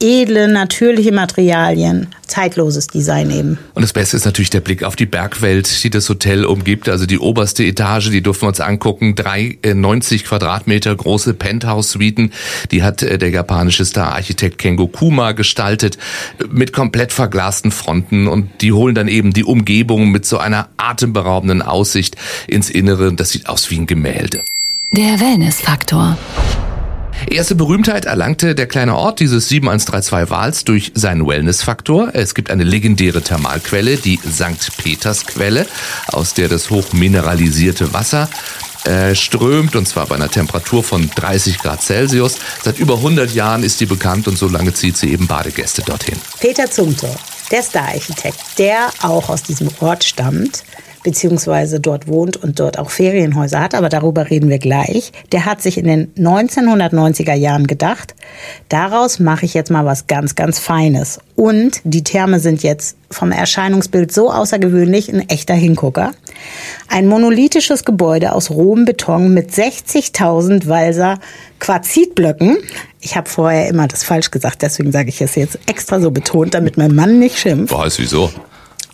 edle, 0.00 0.48
natürliche 0.48 1.12
Materialien, 1.12 2.08
zeitloses 2.26 2.86
Design 2.86 3.30
eben. 3.30 3.58
Und 3.74 3.82
das 3.82 3.92
Beste 3.92 4.16
ist 4.16 4.24
natürlich 4.24 4.50
der 4.50 4.60
Blick 4.60 4.82
auf 4.82 4.96
die 4.96 5.06
Bergwelt, 5.06 5.82
die 5.84 5.90
das 5.90 6.08
Hotel 6.08 6.44
umgibt. 6.44 6.88
Also 6.88 7.06
die 7.06 7.18
oberste 7.18 7.64
Etage, 7.64 8.10
die 8.10 8.22
durften 8.22 8.42
wir 8.42 8.48
uns 8.48 8.60
angucken. 8.60 9.14
Drei 9.14 9.58
äh, 9.62 9.74
90 9.74 10.24
Quadratmeter 10.24 10.94
große 10.94 11.34
Penthouse-Suiten. 11.34 12.32
Die 12.70 12.82
hat 12.82 13.02
äh, 13.02 13.18
der 13.18 13.30
japanische 13.30 13.84
Star-Architekt 13.84 14.58
Kengo 14.58 14.88
Kuma 14.88 15.32
gestaltet. 15.32 15.98
Mit 16.50 16.72
komplett 16.72 17.12
verglasten 17.12 17.70
Fronten. 17.70 18.28
Und 18.28 18.62
die 18.62 18.72
holen 18.72 18.94
dann 18.94 19.08
eben 19.08 19.32
die 19.32 19.44
Umgebung 19.44 20.10
mit 20.10 20.26
so 20.26 20.38
einer 20.38 20.68
atemberaubenden 20.76 21.62
Aussicht 21.62 22.16
ins 22.46 22.70
Innere. 22.70 23.12
Das 23.14 23.30
sieht 23.30 23.48
aus 23.48 23.70
wie 23.70 23.78
ein 23.78 23.86
Gemälde. 23.86 24.42
Der 24.92 25.20
Wellness-Faktor. 25.20 26.16
Erste 27.30 27.54
Berühmtheit 27.54 28.04
erlangte 28.04 28.54
der 28.54 28.66
kleine 28.66 28.96
Ort 28.96 29.20
dieses 29.20 29.48
7132 29.48 30.30
Wals 30.30 30.64
durch 30.64 30.92
seinen 30.94 31.26
Wellness-Faktor. 31.26 32.10
Es 32.14 32.34
gibt 32.34 32.50
eine 32.50 32.64
legendäre 32.64 33.22
Thermalquelle, 33.22 33.96
die 33.96 34.18
St. 34.18 34.76
Peters 34.76 35.26
Quelle, 35.26 35.66
aus 36.08 36.34
der 36.34 36.48
das 36.48 36.70
hochmineralisierte 36.70 37.92
Wasser 37.92 38.28
äh, 38.86 39.14
strömt 39.14 39.74
und 39.74 39.86
zwar 39.88 40.06
bei 40.06 40.14
einer 40.14 40.30
Temperatur 40.30 40.84
von 40.84 41.10
30 41.14 41.58
Grad 41.58 41.82
Celsius. 41.82 42.36
Seit 42.62 42.78
über 42.78 42.94
100 42.94 43.34
Jahren 43.34 43.64
ist 43.64 43.80
die 43.80 43.86
bekannt 43.86 44.28
und 44.28 44.38
so 44.38 44.48
lange 44.48 44.72
zieht 44.72 44.96
sie 44.96 45.10
eben 45.10 45.26
Badegäste 45.26 45.82
dorthin. 45.82 46.18
Peter 46.40 46.70
Zumthor, 46.70 47.16
der 47.50 47.62
Star-Architekt, 47.62 48.38
der 48.58 48.90
auch 49.02 49.28
aus 49.28 49.42
diesem 49.42 49.68
Ort 49.80 50.04
stammt, 50.04 50.62
beziehungsweise 51.06 51.78
dort 51.78 52.08
wohnt 52.08 52.36
und 52.36 52.58
dort 52.58 52.80
auch 52.80 52.90
Ferienhäuser 52.90 53.60
hat, 53.60 53.76
aber 53.76 53.88
darüber 53.88 54.28
reden 54.28 54.48
wir 54.48 54.58
gleich. 54.58 55.12
Der 55.30 55.46
hat 55.46 55.62
sich 55.62 55.78
in 55.78 55.86
den 55.86 56.12
1990er 56.16 57.32
Jahren 57.32 57.68
gedacht, 57.68 58.16
daraus 58.68 59.20
mache 59.20 59.46
ich 59.46 59.54
jetzt 59.54 59.70
mal 59.70 59.84
was 59.84 60.08
ganz, 60.08 60.34
ganz 60.34 60.58
Feines. 60.58 61.20
Und 61.36 61.80
die 61.84 62.02
Therme 62.02 62.40
sind 62.40 62.64
jetzt 62.64 62.96
vom 63.08 63.30
Erscheinungsbild 63.30 64.10
so 64.10 64.32
außergewöhnlich 64.32 65.08
ein 65.08 65.28
echter 65.28 65.54
Hingucker. 65.54 66.10
Ein 66.88 67.06
monolithisches 67.06 67.84
Gebäude 67.84 68.32
aus 68.32 68.50
rohem 68.50 68.84
Beton 68.84 69.32
mit 69.32 69.52
60.000 69.52 70.66
Walser 70.66 71.20
Quarzitblöcken. 71.60 72.56
Ich 73.00 73.16
habe 73.16 73.28
vorher 73.28 73.68
immer 73.68 73.86
das 73.86 74.02
falsch 74.02 74.32
gesagt, 74.32 74.62
deswegen 74.62 74.90
sage 74.90 75.10
ich 75.10 75.20
es 75.20 75.36
jetzt 75.36 75.60
extra 75.66 76.00
so 76.00 76.10
betont, 76.10 76.54
damit 76.54 76.76
mein 76.76 76.96
Mann 76.96 77.20
nicht 77.20 77.38
schimpft. 77.38 77.72
Weiß 77.72 78.00
wieso? 78.00 78.32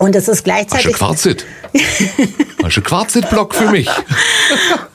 Und 0.03 0.17
es 0.17 0.27
ist 0.27 0.43
gleichzeitig. 0.43 0.95
Quarzit. 0.95 1.47
Asche 2.65 2.83
Quarzitblock 2.83 3.55
für 3.55 3.71
mich. 3.71 3.89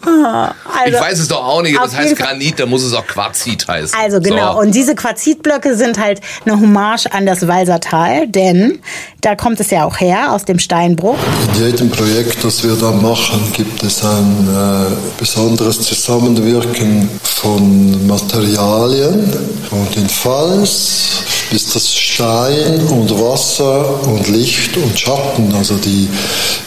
Also, 0.08 0.96
ich 0.96 1.02
weiß 1.02 1.20
es 1.20 1.28
doch 1.28 1.44
auch 1.44 1.62
nicht. 1.62 1.78
Das 1.78 1.94
heißt 1.94 2.16
Granit, 2.16 2.60
da 2.60 2.66
muss 2.66 2.82
es 2.84 2.94
auch 2.94 3.06
Quarzit 3.06 3.68
heißen. 3.68 3.98
Also 4.00 4.22
genau. 4.22 4.54
So. 4.54 4.60
Und 4.60 4.74
diese 4.74 4.96
Quarzitblöcke 4.96 5.76
sind 5.76 6.00
halt 6.00 6.22
eine 6.46 6.58
Hommage 6.58 7.08
an 7.12 7.26
das 7.26 7.46
Walsertal, 7.48 8.28
denn 8.28 8.80
da 9.20 9.36
kommt 9.36 9.60
es 9.60 9.70
ja 9.70 9.84
auch 9.84 10.00
her 10.00 10.32
aus 10.32 10.46
dem 10.46 10.60
Steinbruch. 10.60 11.18
In 11.56 11.66
jedem 11.66 11.90
Projekt, 11.90 12.42
das 12.44 12.64
wir 12.64 12.76
da 12.76 12.92
machen, 12.92 13.52
gibt 13.54 13.84
es 13.84 14.04
ein 14.06 14.48
äh, 14.48 15.20
besonderes 15.20 15.82
Zusammenwirken 15.82 17.10
von 17.22 18.08
Materialien. 18.08 19.34
Und 19.72 19.98
in 19.98 20.08
Fals 20.08 21.24
ist 21.52 21.76
das 21.76 21.94
Stein 21.94 22.82
und 22.88 23.12
Wasser 23.12 24.04
und 24.08 24.28
Licht 24.28 24.78
und 24.78 24.97
Schatten. 24.98 25.54
Also 25.54 25.78
die, 25.78 26.10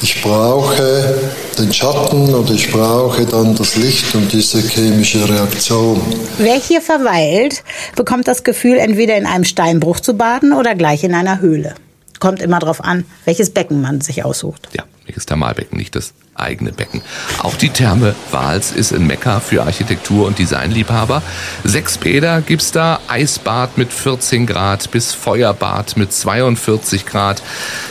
ich 0.03 0.23
brauche 0.23 1.15
den 1.59 1.73
Schatten 1.73 2.35
und 2.35 2.51
ich 2.51 2.71
brauche 2.71 3.27
dann 3.27 3.55
das 3.55 3.77
Licht 3.77 4.15
und 4.15 4.33
diese 4.33 4.61
chemische 4.61 5.29
Reaktion. 5.29 6.01
Wer 6.39 6.55
hier 6.55 6.81
verweilt, 6.81 7.63
bekommt 7.97 8.29
das 8.29 8.45
Gefühl, 8.45 8.79
entweder 8.79 9.17
in 9.17 9.27
einem 9.27 9.45
Steinbruch 9.45 10.01
zu 10.01 10.15
baden 10.15 10.53
oder 10.53 10.75
gleich 10.75 11.05
in 11.05 11.15
einer 11.15 11.41
Höhle. 11.41 11.75
Kommt 12.19 12.43
immer 12.43 12.59
drauf 12.59 12.85
an, 12.85 13.05
welches 13.25 13.51
Becken 13.51 13.81
man 13.81 14.01
sich 14.01 14.25
aussucht. 14.25 14.69
Ja, 14.75 14.85
welches 15.11 15.27
Thermalbecken, 15.27 15.77
nicht 15.77 15.97
das 15.97 16.13
eigene 16.37 16.71
Becken. 16.73 17.03
Auch 17.43 17.55
die 17.55 17.71
Therme 17.71 18.15
Wals 18.31 18.71
ist 18.71 18.93
ein 18.93 19.07
Mekka 19.07 19.41
für 19.41 19.65
Architektur- 19.65 20.27
und 20.27 20.39
Designliebhaber. 20.39 21.21
Sechs 21.65 21.99
Bäder 21.99 22.41
gibt's 22.41 22.71
da, 22.71 23.01
Eisbad 23.09 23.77
mit 23.77 23.93
14 23.93 24.47
Grad 24.47 24.93
bis 24.93 25.13
Feuerbad 25.13 25.97
mit 25.97 26.13
42 26.13 27.07
Grad. 27.07 27.43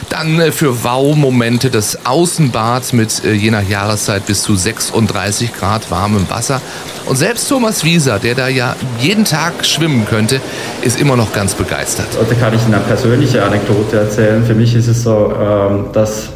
Dann 0.10 0.40
äh, 0.40 0.52
für 0.54 0.84
Wow-Momente 0.84 1.70
das 1.70 2.06
Außenbad 2.06 2.94
mit 2.94 3.24
äh, 3.26 3.34
je 3.34 3.52
nach 3.52 3.68
Jahreszeit 3.68 4.26
bis 4.26 4.42
zu 4.42 4.56
36 4.56 5.54
Grad 5.54 5.92
warmem 5.92 6.30
Wasser. 6.30 6.62
Und 7.06 7.18
selbst 7.18 7.50
Thomas 7.50 7.84
Wieser, 7.84 8.18
der 8.18 8.36
da 8.36 8.48
ja 8.48 8.76
jeden 9.00 9.26
Tag 9.26 9.66
schwimmen 9.66 10.06
könnte, 10.06 10.40
ist 10.82 11.00
immer 11.00 11.18
noch 11.18 11.34
ganz 11.34 11.54
begeistert. 11.54 12.08
Und 12.18 12.32
da 12.32 12.36
kann 12.36 12.54
ich 12.54 12.62
eine 12.64 12.80
persönliche 12.80 13.44
Anekdote 13.44 13.98
erzählen. 13.98 14.46
Für 14.46 14.56
mich 14.56 14.74
ist 14.74 14.88
es 14.88 15.04
so, 15.04 15.34
ähm, 15.40 15.86
dass 15.92 16.30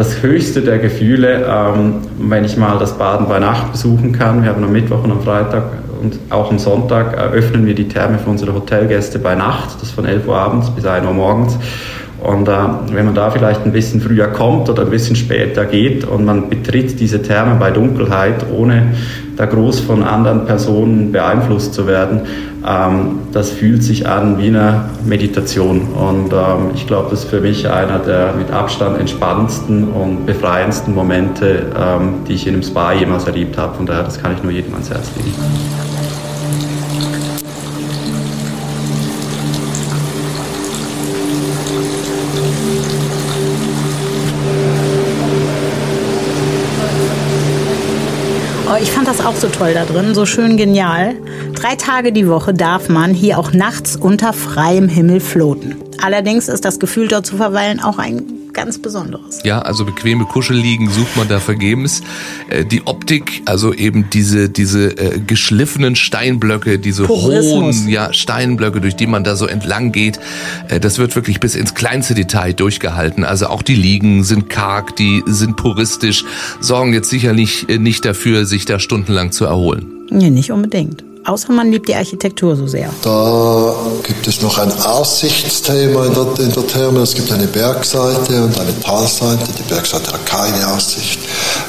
das 0.00 0.22
höchste 0.22 0.62
der 0.62 0.78
Gefühle, 0.78 1.44
ähm, 1.46 1.96
wenn 2.18 2.42
ich 2.46 2.56
mal 2.56 2.78
das 2.78 2.96
Baden 2.96 3.28
bei 3.28 3.38
Nacht 3.38 3.72
besuchen 3.72 4.12
kann. 4.12 4.42
Wir 4.42 4.48
haben 4.48 4.64
am 4.64 4.72
Mittwoch 4.72 5.04
und 5.04 5.10
am 5.10 5.20
Freitag 5.20 5.64
und 6.00 6.18
auch 6.30 6.50
am 6.50 6.58
Sonntag 6.58 7.18
eröffnen 7.18 7.66
wir 7.66 7.74
die 7.74 7.86
Therme 7.86 8.18
für 8.18 8.30
unsere 8.30 8.54
Hotelgäste 8.54 9.18
bei 9.18 9.34
Nacht. 9.34 9.76
Das 9.82 9.90
von 9.90 10.06
11 10.06 10.26
Uhr 10.26 10.38
abends 10.38 10.70
bis 10.70 10.86
1 10.86 11.06
Uhr 11.06 11.12
morgens. 11.12 11.58
Und 12.18 12.48
äh, 12.48 12.52
wenn 12.92 13.04
man 13.04 13.14
da 13.14 13.30
vielleicht 13.30 13.66
ein 13.66 13.72
bisschen 13.72 14.00
früher 14.00 14.28
kommt 14.28 14.70
oder 14.70 14.84
ein 14.84 14.90
bisschen 14.90 15.16
später 15.16 15.66
geht 15.66 16.06
und 16.06 16.24
man 16.24 16.48
betritt 16.48 16.98
diese 16.98 17.20
Therme 17.20 17.56
bei 17.56 17.70
Dunkelheit, 17.70 18.46
ohne 18.50 18.94
da 19.40 19.46
groß 19.46 19.80
von 19.80 20.02
anderen 20.02 20.44
Personen 20.44 21.12
beeinflusst 21.12 21.72
zu 21.72 21.86
werden, 21.86 22.20
ähm, 22.68 23.20
das 23.32 23.48
fühlt 23.48 23.82
sich 23.82 24.06
an 24.06 24.38
wie 24.38 24.48
eine 24.48 24.90
Meditation. 25.06 25.80
Und 25.94 26.30
ähm, 26.34 26.72
ich 26.74 26.86
glaube, 26.86 27.08
das 27.08 27.20
ist 27.20 27.30
für 27.30 27.40
mich 27.40 27.66
einer 27.70 28.00
der 28.00 28.34
mit 28.34 28.50
Abstand 28.50 29.00
entspannendsten 29.00 29.88
und 29.88 30.26
befreiendsten 30.26 30.94
Momente, 30.94 31.72
ähm, 31.74 32.16
die 32.28 32.34
ich 32.34 32.46
in 32.46 32.52
einem 32.52 32.62
Spa 32.62 32.92
jemals 32.92 33.24
erlebt 33.24 33.56
habe. 33.56 33.76
Von 33.76 33.86
daher, 33.86 34.02
das 34.02 34.20
kann 34.20 34.32
ich 34.36 34.42
nur 34.42 34.52
jedem 34.52 34.74
ans 34.74 34.90
Herz 34.90 35.10
legen. 35.16 35.89
Das 49.20 49.28
auch 49.28 49.36
so 49.36 49.48
toll 49.48 49.74
da 49.74 49.84
drin, 49.84 50.14
so 50.14 50.24
schön 50.24 50.56
genial. 50.56 51.14
Drei 51.52 51.76
Tage 51.76 52.10
die 52.10 52.26
Woche 52.26 52.54
darf 52.54 52.88
man 52.88 53.12
hier 53.12 53.38
auch 53.38 53.52
nachts 53.52 53.96
unter 53.96 54.32
freiem 54.32 54.88
Himmel 54.88 55.20
floaten. 55.20 55.76
Allerdings 56.00 56.48
ist 56.48 56.64
das 56.64 56.78
Gefühl, 56.78 57.06
dort 57.06 57.26
zu 57.26 57.36
verweilen, 57.36 57.80
auch 57.80 57.98
ein 57.98 58.39
ganz 58.52 58.78
besonderes. 58.78 59.40
Ja, 59.44 59.60
also 59.60 59.84
bequeme 59.84 60.24
Kuschelliegen 60.24 60.90
sucht 60.90 61.16
man 61.16 61.28
da 61.28 61.40
vergebens. 61.40 62.02
Äh, 62.48 62.64
die 62.64 62.86
Optik, 62.86 63.42
also 63.44 63.72
eben 63.72 64.10
diese 64.10 64.48
diese 64.48 64.98
äh, 64.98 65.20
geschliffenen 65.20 65.96
Steinblöcke, 65.96 66.78
diese 66.78 67.04
Purismus. 67.04 67.82
hohen 67.82 67.88
ja, 67.88 68.12
Steinblöcke, 68.12 68.80
durch 68.80 68.96
die 68.96 69.06
man 69.06 69.24
da 69.24 69.36
so 69.36 69.46
entlang 69.46 69.92
geht, 69.92 70.20
äh, 70.68 70.80
das 70.80 70.98
wird 70.98 71.14
wirklich 71.16 71.40
bis 71.40 71.54
ins 71.54 71.74
kleinste 71.74 72.14
Detail 72.14 72.52
durchgehalten. 72.52 73.24
Also 73.24 73.46
auch 73.46 73.62
die 73.62 73.74
Liegen 73.74 74.24
sind 74.24 74.48
karg, 74.48 74.96
die 74.96 75.22
sind 75.26 75.56
puristisch, 75.56 76.24
sorgen 76.60 76.92
jetzt 76.92 77.10
sicherlich 77.10 77.68
äh, 77.68 77.78
nicht 77.78 78.04
dafür, 78.04 78.44
sich 78.44 78.64
da 78.64 78.78
stundenlang 78.78 79.32
zu 79.32 79.44
erholen. 79.44 79.86
Nee, 80.10 80.30
nicht 80.30 80.50
unbedingt. 80.50 81.04
Außer 81.24 81.52
man 81.52 81.70
liebt 81.70 81.88
die 81.88 81.94
Architektur 81.94 82.56
so 82.56 82.66
sehr. 82.66 82.90
Da 83.02 83.74
gibt 84.02 84.26
es 84.26 84.40
noch 84.40 84.58
ein 84.58 84.72
Aussichtsthema 84.72 86.06
in 86.06 86.14
der, 86.14 86.26
in 86.44 86.52
der 86.52 86.66
Therme. 86.66 87.00
Es 87.00 87.14
gibt 87.14 87.30
eine 87.30 87.46
Bergseite 87.46 88.44
und 88.44 88.58
eine 88.58 88.80
Talseite. 88.80 89.44
Die 89.58 89.62
Bergseite 89.62 90.12
hat 90.12 90.24
keine 90.24 90.66
Aussicht. 90.68 91.20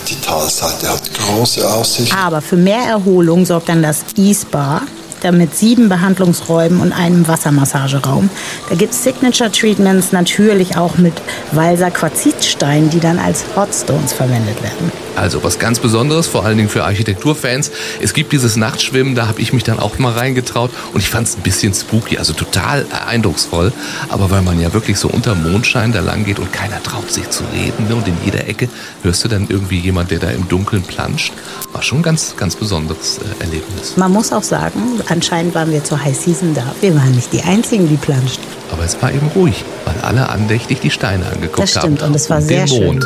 Die 0.09 0.19
Talseite 0.21 0.89
hat 0.89 1.01
große 1.13 1.69
Aussicht. 1.69 2.15
Aber 2.15 2.41
für 2.41 2.55
mehr 2.55 2.83
Erholung 2.87 3.45
sorgt 3.45 3.69
dann 3.69 3.83
das 3.83 4.03
E-Spa, 4.15 4.81
da 5.21 5.31
mit 5.31 5.55
sieben 5.55 5.89
Behandlungsräumen 5.89 6.81
und 6.81 6.91
einem 6.91 7.27
Wassermassageraum. 7.27 8.29
Da 8.69 8.75
gibt's 8.75 9.03
Signature 9.03 9.51
Treatments 9.51 10.11
natürlich 10.11 10.77
auch 10.77 10.97
mit 10.97 11.13
Walser 11.51 11.91
Quarzitstein, 11.91 12.89
die 12.89 12.99
dann 12.99 13.19
als 13.19 13.45
Hotstones 13.55 14.13
verwendet 14.13 14.61
werden. 14.61 14.91
Also 15.15 15.43
was 15.43 15.59
ganz 15.59 15.79
Besonderes, 15.79 16.27
vor 16.27 16.45
allen 16.45 16.57
Dingen 16.57 16.69
für 16.69 16.83
Architekturfans. 16.83 17.71
Es 18.01 18.13
gibt 18.13 18.31
dieses 18.31 18.55
Nachtschwimmen, 18.55 19.13
da 19.13 19.27
habe 19.27 19.41
ich 19.41 19.53
mich 19.53 19.63
dann 19.63 19.79
auch 19.79 19.99
mal 19.99 20.13
reingetraut 20.13 20.71
und 20.93 21.01
ich 21.01 21.09
fand 21.09 21.27
es 21.27 21.37
ein 21.37 21.41
bisschen 21.41 21.73
spooky, 21.73 22.17
also 22.17 22.33
total 22.33 22.85
eindrucksvoll. 23.07 23.71
Aber 24.09 24.31
weil 24.31 24.41
man 24.41 24.59
ja 24.59 24.73
wirklich 24.73 24.97
so 24.97 25.09
unter 25.09 25.35
Mondschein 25.35 25.91
da 25.91 25.99
lang 25.99 26.25
geht 26.25 26.39
und 26.39 26.51
keiner 26.53 26.81
traut 26.81 27.11
sich 27.11 27.29
zu 27.29 27.43
reden 27.53 27.87
ne? 27.87 27.95
und 27.95 28.07
in 28.07 28.15
jeder 28.23 28.47
Ecke 28.47 28.69
hörst 29.03 29.23
du 29.23 29.27
dann 29.27 29.47
irgendwie 29.49 29.79
jemand, 29.79 30.11
der 30.11 30.19
da 30.19 30.29
im 30.29 30.47
Dunkeln 30.47 30.83
planscht, 30.83 31.33
war 31.73 31.83
schon 31.83 31.99
ein 31.99 32.03
ganz, 32.03 32.35
ganz 32.37 32.55
besonderes 32.55 33.19
äh, 33.19 33.43
Erlebnis. 33.43 33.97
Man 33.97 34.11
muss 34.11 34.31
auch 34.31 34.43
sagen, 34.43 35.01
anscheinend 35.11 35.53
waren 35.53 35.71
wir 35.71 35.83
zur 35.83 36.03
High 36.03 36.17
Season 36.17 36.53
da. 36.53 36.73
Wir 36.81 36.95
waren 36.95 37.11
nicht 37.11 37.31
die 37.33 37.41
Einzigen, 37.43 37.87
die 37.87 37.97
planschten. 37.97 38.45
Aber 38.71 38.83
es 38.85 38.99
war 39.01 39.11
eben 39.11 39.27
ruhig, 39.35 39.63
weil 39.85 39.95
alle 40.01 40.29
andächtig 40.29 40.79
die 40.79 40.89
Steine 40.89 41.25
angeguckt 41.25 41.59
Das 41.59 41.71
stimmt, 41.71 42.01
haben. 42.01 42.09
und 42.09 42.15
es 42.15 42.29
war 42.29 42.39
den 42.39 42.47
sehr 42.47 42.67
schön. 42.67 42.85
Mond. 42.85 43.05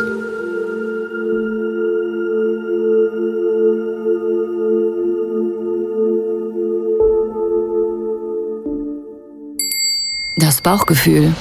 Das 10.38 10.62
Bauchgefühl. 10.62 11.33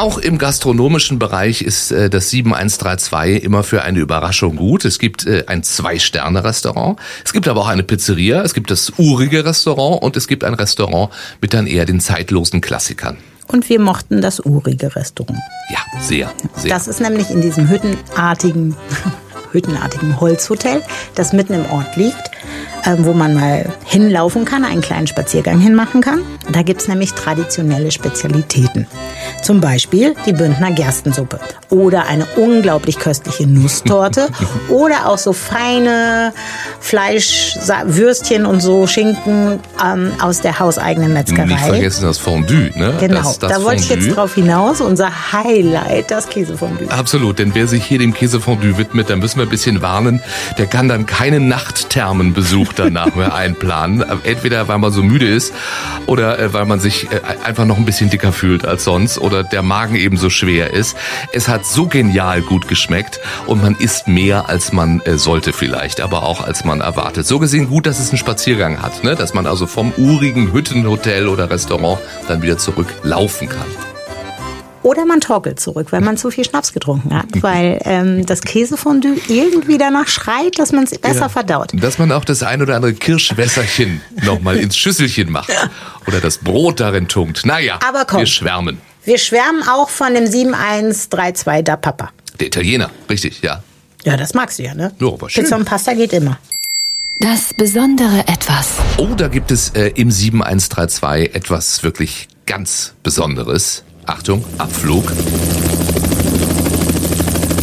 Auch 0.00 0.16
im 0.16 0.38
gastronomischen 0.38 1.18
Bereich 1.18 1.60
ist 1.60 1.92
äh, 1.92 2.08
das 2.08 2.30
7132 2.30 3.44
immer 3.44 3.62
für 3.62 3.82
eine 3.82 3.98
Überraschung 3.98 4.56
gut. 4.56 4.86
Es 4.86 4.98
gibt 4.98 5.26
äh, 5.26 5.44
ein 5.46 5.62
Zwei-Sterne-Restaurant, 5.62 6.98
es 7.22 7.34
gibt 7.34 7.46
aber 7.48 7.60
auch 7.60 7.68
eine 7.68 7.82
Pizzeria, 7.82 8.40
es 8.40 8.54
gibt 8.54 8.70
das 8.70 8.94
urige 8.96 9.44
Restaurant 9.44 10.02
und 10.02 10.16
es 10.16 10.26
gibt 10.26 10.42
ein 10.42 10.54
Restaurant 10.54 11.12
mit 11.42 11.52
dann 11.52 11.66
eher 11.66 11.84
den 11.84 12.00
zeitlosen 12.00 12.62
Klassikern. 12.62 13.18
Und 13.46 13.68
wir 13.68 13.78
mochten 13.78 14.22
das 14.22 14.40
urige 14.40 14.96
Restaurant. 14.96 15.38
Ja, 15.68 15.80
sehr, 16.00 16.32
sehr. 16.56 16.70
Das 16.70 16.88
ist 16.88 17.02
nämlich 17.02 17.28
in 17.28 17.42
diesem 17.42 17.68
hüttenartigen, 17.68 18.74
hüttenartigen 19.52 20.18
Holzhotel, 20.18 20.80
das 21.14 21.34
mitten 21.34 21.52
im 21.52 21.66
Ort 21.66 21.96
liegt. 21.96 22.30
Äh, 22.84 22.96
wo 22.98 23.12
man 23.12 23.34
mal 23.34 23.72
hinlaufen 23.84 24.44
kann, 24.44 24.64
einen 24.64 24.80
kleinen 24.80 25.06
Spaziergang 25.06 25.60
hinmachen 25.60 26.00
kann. 26.00 26.22
Da 26.52 26.62
gibt's 26.62 26.88
nämlich 26.88 27.12
traditionelle 27.12 27.90
Spezialitäten. 27.90 28.86
Zum 29.42 29.60
Beispiel 29.60 30.14
die 30.26 30.32
Bündner 30.32 30.72
Gerstensuppe 30.72 31.40
oder 31.70 32.06
eine 32.06 32.26
unglaublich 32.36 32.98
köstliche 32.98 33.46
Nusstorte 33.46 34.28
oder 34.68 35.06
auch 35.06 35.18
so 35.18 35.32
feine 35.32 36.32
Fleischwürstchen 36.80 38.46
und 38.46 38.60
so 38.60 38.86
Schinken 38.86 39.60
ähm, 39.84 40.12
aus 40.20 40.40
der 40.40 40.58
hauseigenen 40.58 41.12
Metzgerei. 41.12 41.46
Nicht 41.46 41.60
vergessen 41.60 42.04
das 42.04 42.18
Fondue, 42.18 42.70
ne? 42.74 42.94
Genau, 43.00 43.22
das, 43.22 43.38
das 43.38 43.52
da 43.52 43.62
wollte 43.62 43.82
ich 43.82 43.90
jetzt 43.90 44.16
drauf 44.16 44.34
hinaus. 44.34 44.80
Unser 44.80 45.32
Highlight, 45.32 46.10
das 46.10 46.28
Käsefondue. 46.28 46.90
Absolut, 46.90 47.38
denn 47.38 47.54
wer 47.54 47.66
sich 47.66 47.84
hier 47.84 47.98
dem 47.98 48.14
Käsefondue 48.14 48.78
widmet, 48.78 49.10
dann 49.10 49.20
müssen 49.20 49.38
wir 49.38 49.46
ein 49.46 49.50
bisschen 49.50 49.82
warnen. 49.82 50.22
Der 50.58 50.66
kann 50.66 50.88
dann 50.88 51.06
keinen 51.06 51.48
Nachtthermenbesuch 52.70 52.72
danach 52.74 53.14
mehr 53.14 53.34
einplanen. 53.34 54.04
Entweder 54.24 54.68
weil 54.68 54.78
man 54.78 54.92
so 54.92 55.02
müde 55.02 55.26
ist 55.26 55.52
oder 56.06 56.38
äh, 56.38 56.52
weil 56.52 56.66
man 56.66 56.80
sich 56.80 57.10
äh, 57.10 57.20
einfach 57.44 57.64
noch 57.64 57.76
ein 57.76 57.84
bisschen 57.84 58.10
dicker 58.10 58.32
fühlt 58.32 58.64
als 58.64 58.84
sonst 58.84 59.18
oder 59.18 59.44
der 59.44 59.62
Magen 59.62 59.96
eben 59.96 60.16
so 60.16 60.30
schwer 60.30 60.72
ist. 60.72 60.96
Es 61.32 61.48
hat 61.48 61.66
so 61.66 61.86
genial 61.86 62.42
gut 62.42 62.68
geschmeckt 62.68 63.20
und 63.46 63.62
man 63.62 63.76
isst 63.76 64.08
mehr, 64.08 64.48
als 64.48 64.72
man 64.72 65.00
äh, 65.00 65.18
sollte 65.18 65.52
vielleicht, 65.52 66.00
aber 66.00 66.22
auch 66.22 66.42
als 66.42 66.64
man 66.64 66.80
erwartet. 66.80 67.26
So 67.26 67.38
gesehen 67.38 67.68
gut, 67.68 67.86
dass 67.86 67.98
es 68.00 68.10
einen 68.10 68.18
Spaziergang 68.18 68.82
hat, 68.82 69.04
ne? 69.04 69.14
dass 69.14 69.34
man 69.34 69.46
also 69.46 69.66
vom 69.66 69.92
urigen 69.96 70.52
Hüttenhotel 70.52 71.28
oder 71.28 71.50
Restaurant 71.50 72.00
dann 72.28 72.42
wieder 72.42 72.58
zurück 72.58 72.88
laufen 73.02 73.48
kann. 73.48 73.89
Oder 74.82 75.04
man 75.04 75.20
torkelt 75.20 75.60
zurück, 75.60 75.88
wenn 75.92 76.02
man 76.04 76.16
zu 76.16 76.30
viel 76.30 76.44
Schnaps 76.44 76.72
getrunken 76.72 77.14
hat, 77.14 77.26
weil 77.42 77.80
ähm, 77.84 78.24
das 78.26 78.40
Käsefondue 78.40 79.16
irgendwie 79.28 79.76
danach 79.78 80.08
schreit, 80.08 80.58
dass 80.58 80.72
man 80.72 80.84
es 80.84 80.98
besser 80.98 81.20
Ja. 81.20 81.28
verdaut. 81.28 81.72
Dass 81.74 81.98
man 81.98 82.10
auch 82.12 82.24
das 82.24 82.42
ein 82.42 82.62
oder 82.62 82.76
andere 82.76 82.94
Kirschwässerchen 82.94 84.00
nochmal 84.24 84.56
ins 84.56 84.76
Schüsselchen 84.76 85.30
macht. 85.30 85.50
Oder 86.06 86.20
das 86.20 86.38
Brot 86.38 86.80
darin 86.80 87.08
tunkt. 87.08 87.44
Naja, 87.44 87.78
Aber 87.86 88.04
komm. 88.06 88.20
wir 88.20 88.26
schwärmen. 88.26 88.80
Wir 89.04 89.18
schwärmen 89.18 89.62
auch 89.68 89.90
von 89.90 90.14
dem 90.14 90.26
7132 90.26 91.64
da 91.64 91.76
Papa. 91.76 92.10
Der 92.38 92.46
Italiener, 92.46 92.90
richtig, 93.08 93.42
ja. 93.42 93.62
Ja, 94.04 94.16
das 94.16 94.32
magst 94.34 94.58
du 94.58 94.62
ja, 94.62 94.74
ne? 94.74 94.92
Ja, 94.98 95.08
aber 95.08 95.28
schön. 95.28 95.44
Pizza 95.44 95.56
und 95.56 95.64
Pasta 95.66 95.92
geht 95.94 96.12
immer. 96.14 96.38
Das 97.18 97.52
besondere 97.54 98.20
Etwas. 98.20 98.68
Oh, 98.96 99.08
da 99.14 99.28
gibt 99.28 99.50
es 99.50 99.70
äh, 99.70 99.88
im 99.94 100.10
7132 100.10 101.34
etwas 101.34 101.82
wirklich 101.82 102.28
ganz 102.46 102.94
Besonderes. 103.02 103.84
Achtung, 104.10 104.44
Abflug. 104.58 105.04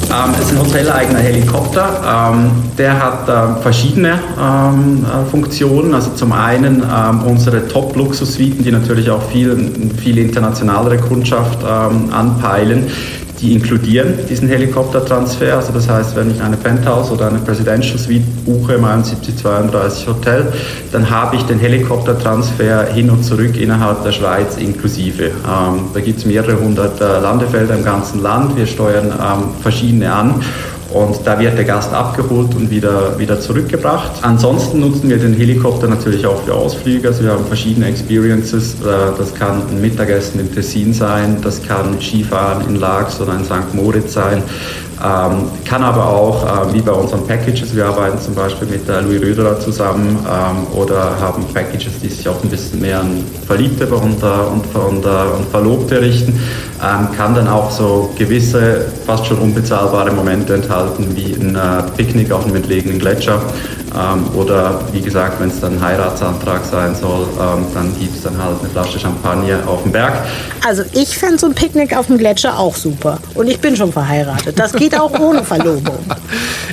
Ähm, 0.09 0.33
es 0.39 0.45
ist 0.45 0.51
ein 0.53 0.59
hoteleigener 0.61 1.19
Helikopter. 1.19 2.31
Ähm, 2.33 2.51
der 2.77 3.03
hat 3.03 3.27
ähm, 3.27 3.61
verschiedene 3.61 4.17
ähm, 4.41 5.05
äh, 5.05 5.29
Funktionen. 5.29 5.93
Also 5.93 6.11
zum 6.11 6.31
einen 6.31 6.81
ähm, 6.81 7.23
unsere 7.23 7.67
Top-Luxus-Suiten, 7.67 8.63
die 8.63 8.71
natürlich 8.71 9.09
auch 9.09 9.29
viel, 9.29 9.91
viel 10.01 10.19
internationalere 10.19 10.97
Kundschaft 10.99 11.59
ähm, 11.63 12.13
anpeilen. 12.13 12.87
Die 13.39 13.53
inkludieren 13.53 14.25
diesen 14.27 14.47
Helikoptertransfer. 14.47 15.55
Also 15.55 15.71
das 15.71 15.87
heißt, 15.87 16.15
wenn 16.15 16.31
ich 16.31 16.41
eine 16.41 16.57
Penthouse 16.57 17.11
oder 17.11 17.27
eine 17.27 17.37
Presidential 17.37 17.97
Suite 17.99 18.23
buche 18.45 18.73
im 18.73 18.81
7132 18.81 20.07
Hotel, 20.07 20.51
dann 20.91 21.07
habe 21.09 21.35
ich 21.35 21.43
den 21.43 21.59
Helikoptertransfer 21.59 22.87
hin 22.87 23.11
und 23.11 23.23
zurück 23.23 23.55
innerhalb 23.55 24.03
der 24.03 24.11
Schweiz 24.11 24.57
inklusive. 24.57 25.25
Ähm, 25.25 25.85
da 25.93 25.99
gibt 25.99 26.19
es 26.19 26.25
mehrere 26.25 26.59
hundert 26.59 26.99
äh, 26.99 27.19
Landefelder 27.19 27.75
im 27.75 27.83
ganzen 27.83 28.23
Land. 28.23 28.57
Wir 28.57 28.65
steuern 28.65 29.11
ähm, 29.11 29.43
verschiedene 29.61 30.11
an. 30.11 30.41
Und 30.93 31.17
da 31.25 31.39
wird 31.39 31.57
der 31.57 31.65
Gast 31.65 31.93
abgeholt 31.93 32.55
und 32.55 32.69
wieder, 32.69 33.17
wieder 33.19 33.39
zurückgebracht. 33.39 34.11
Ansonsten 34.21 34.79
nutzen 34.79 35.09
wir 35.09 35.17
den 35.17 35.33
Helikopter 35.33 35.87
natürlich 35.87 36.25
auch 36.25 36.41
für 36.43 36.53
Ausflüge. 36.53 37.09
Also 37.09 37.23
wir 37.23 37.31
haben 37.31 37.45
verschiedene 37.45 37.87
Experiences. 37.87 38.75
Äh, 38.75 39.17
Das 39.17 39.33
kann 39.33 39.63
ein 39.69 39.81
Mittagessen 39.81 40.39
im 40.39 40.53
Tessin 40.53 40.93
sein, 40.93 41.37
das 41.41 41.61
kann 41.61 41.99
Skifahren 41.99 42.67
in 42.67 42.75
Laax 42.75 43.19
oder 43.19 43.33
in 43.33 43.43
St. 43.43 43.73
Moritz 43.73 44.13
sein. 44.13 44.43
Ähm, 45.03 45.51
kann 45.63 45.83
aber 45.83 46.07
auch, 46.07 46.43
äh, 46.43 46.73
wie 46.73 46.81
bei 46.81 46.91
unseren 46.91 47.25
Packages, 47.27 47.75
wir 47.75 47.85
arbeiten 47.85 48.19
zum 48.19 48.33
Beispiel 48.33 48.67
mit 48.67 48.87
der 48.87 49.03
Louis 49.03 49.21
Röderer 49.21 49.59
zusammen 49.59 50.17
ähm, 50.25 50.75
oder 50.75 51.19
haben 51.19 51.45
Packages, 51.53 51.99
die 52.01 52.09
sich 52.09 52.27
auch 52.27 52.41
ein 52.43 52.49
bisschen 52.49 52.81
mehr 52.81 53.01
an 53.01 53.23
Verliebte 53.45 53.85
und, 53.85 54.23
äh, 54.23 54.25
und, 54.25 54.75
und, 54.75 55.05
äh, 55.05 55.37
und 55.37 55.45
Verlobte 55.51 56.01
richten, 56.01 56.39
ähm, 56.83 57.09
kann 57.15 57.35
dann 57.35 57.47
auch 57.47 57.69
so 57.69 58.09
gewisse, 58.17 58.85
fast 59.05 59.27
schon 59.27 59.37
unbezahlbare 59.37 60.11
Momente 60.11 60.55
enthalten, 60.55 61.15
wie 61.15 61.35
ein 61.35 61.55
äh, 61.55 61.83
Picknick 61.95 62.31
auf 62.31 62.45
einem 62.45 62.55
entlegenen 62.55 62.97
Gletscher 62.97 63.39
oder 64.33 64.79
wie 64.91 65.01
gesagt, 65.01 65.39
wenn 65.39 65.49
es 65.49 65.59
dann 65.59 65.77
ein 65.77 65.81
Heiratsantrag 65.81 66.61
sein 66.65 66.95
soll, 66.95 67.27
ähm, 67.39 67.65
dann 67.73 67.97
gibt 67.99 68.15
es 68.15 68.23
dann 68.23 68.37
halt 68.41 68.59
eine 68.59 68.69
Flasche 68.69 68.99
Champagner 68.99 69.59
auf 69.67 69.83
dem 69.83 69.91
Berg. 69.91 70.13
Also 70.65 70.83
ich 70.93 71.17
fände 71.17 71.37
so 71.37 71.47
ein 71.47 71.55
Picknick 71.55 71.95
auf 71.95 72.07
dem 72.07 72.17
Gletscher 72.17 72.57
auch 72.59 72.75
super. 72.75 73.19
Und 73.33 73.47
ich 73.47 73.59
bin 73.59 73.75
schon 73.75 73.91
verheiratet. 73.91 74.57
Das 74.59 74.73
geht 74.73 74.99
auch 74.99 75.11
ohne 75.19 75.43
Verlobung. 75.43 75.99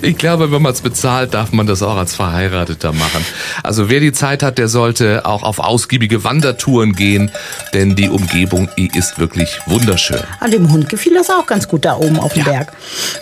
Ich 0.02 0.18
glaube, 0.18 0.50
wenn 0.52 0.60
man 0.62 0.72
es 0.72 0.80
bezahlt, 0.80 1.34
darf 1.34 1.52
man 1.52 1.66
das 1.66 1.82
auch 1.82 1.96
als 1.96 2.14
Verheirateter 2.14 2.92
machen. 2.92 3.24
Also 3.62 3.88
wer 3.88 4.00
die 4.00 4.12
Zeit 4.12 4.42
hat, 4.42 4.58
der 4.58 4.68
sollte 4.68 5.24
auch 5.24 5.42
auf 5.42 5.58
ausgiebige 5.58 6.24
Wandertouren 6.24 6.92
gehen, 6.94 7.30
denn 7.72 7.94
die 7.94 8.08
Umgebung 8.08 8.68
die 8.76 8.90
ist 8.94 9.18
wirklich 9.18 9.60
wunderschön. 9.66 10.20
Und 10.42 10.52
dem 10.52 10.70
Hund 10.70 10.88
gefiel 10.88 11.14
das 11.14 11.30
auch 11.30 11.46
ganz 11.46 11.68
gut 11.68 11.84
da 11.84 11.96
oben 11.96 12.18
auf 12.18 12.32
dem 12.34 12.44
Ja. 12.44 12.50
Berg. 12.52 12.72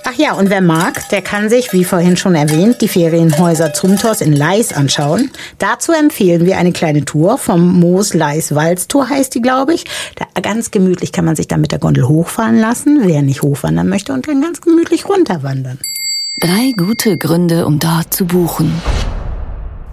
Ach 0.04 0.14
ja, 0.16 0.32
und 0.32 0.50
wer 0.50 0.60
mag, 0.60 1.08
der 1.10 1.22
kann 1.22 1.48
sich, 1.48 1.72
wie 1.72 1.84
vorhin 1.84 2.16
schon 2.16 2.34
erwähnt, 2.34 2.80
die 2.80 2.88
Ferienhäuser 2.88 3.72
Zumthors 3.92 4.22
in 4.22 4.32
Leis 4.32 4.72
anschauen. 4.72 5.30
Dazu 5.58 5.92
empfehlen 5.92 6.46
wir 6.46 6.56
eine 6.56 6.72
kleine 6.72 7.04
Tour 7.04 7.36
vom 7.36 7.78
Moos 7.78 8.14
Leis 8.14 8.54
Walztour 8.54 9.10
heißt 9.10 9.34
die, 9.34 9.42
glaube 9.42 9.74
ich. 9.74 9.84
Da, 10.14 10.40
ganz 10.40 10.70
gemütlich 10.70 11.12
kann 11.12 11.26
man 11.26 11.36
sich 11.36 11.46
da 11.46 11.58
mit 11.58 11.72
der 11.72 11.78
Gondel 11.78 12.08
hochfahren 12.08 12.58
lassen, 12.58 13.02
wer 13.04 13.20
nicht 13.20 13.42
hochwandern 13.42 13.88
möchte, 13.88 14.14
und 14.14 14.26
dann 14.26 14.40
ganz 14.40 14.62
gemütlich 14.62 15.06
runterwandern. 15.06 15.78
Drei 16.40 16.72
gute 16.74 17.18
Gründe, 17.18 17.66
um 17.66 17.78
dort 17.80 18.14
zu 18.14 18.24
buchen. 18.24 18.72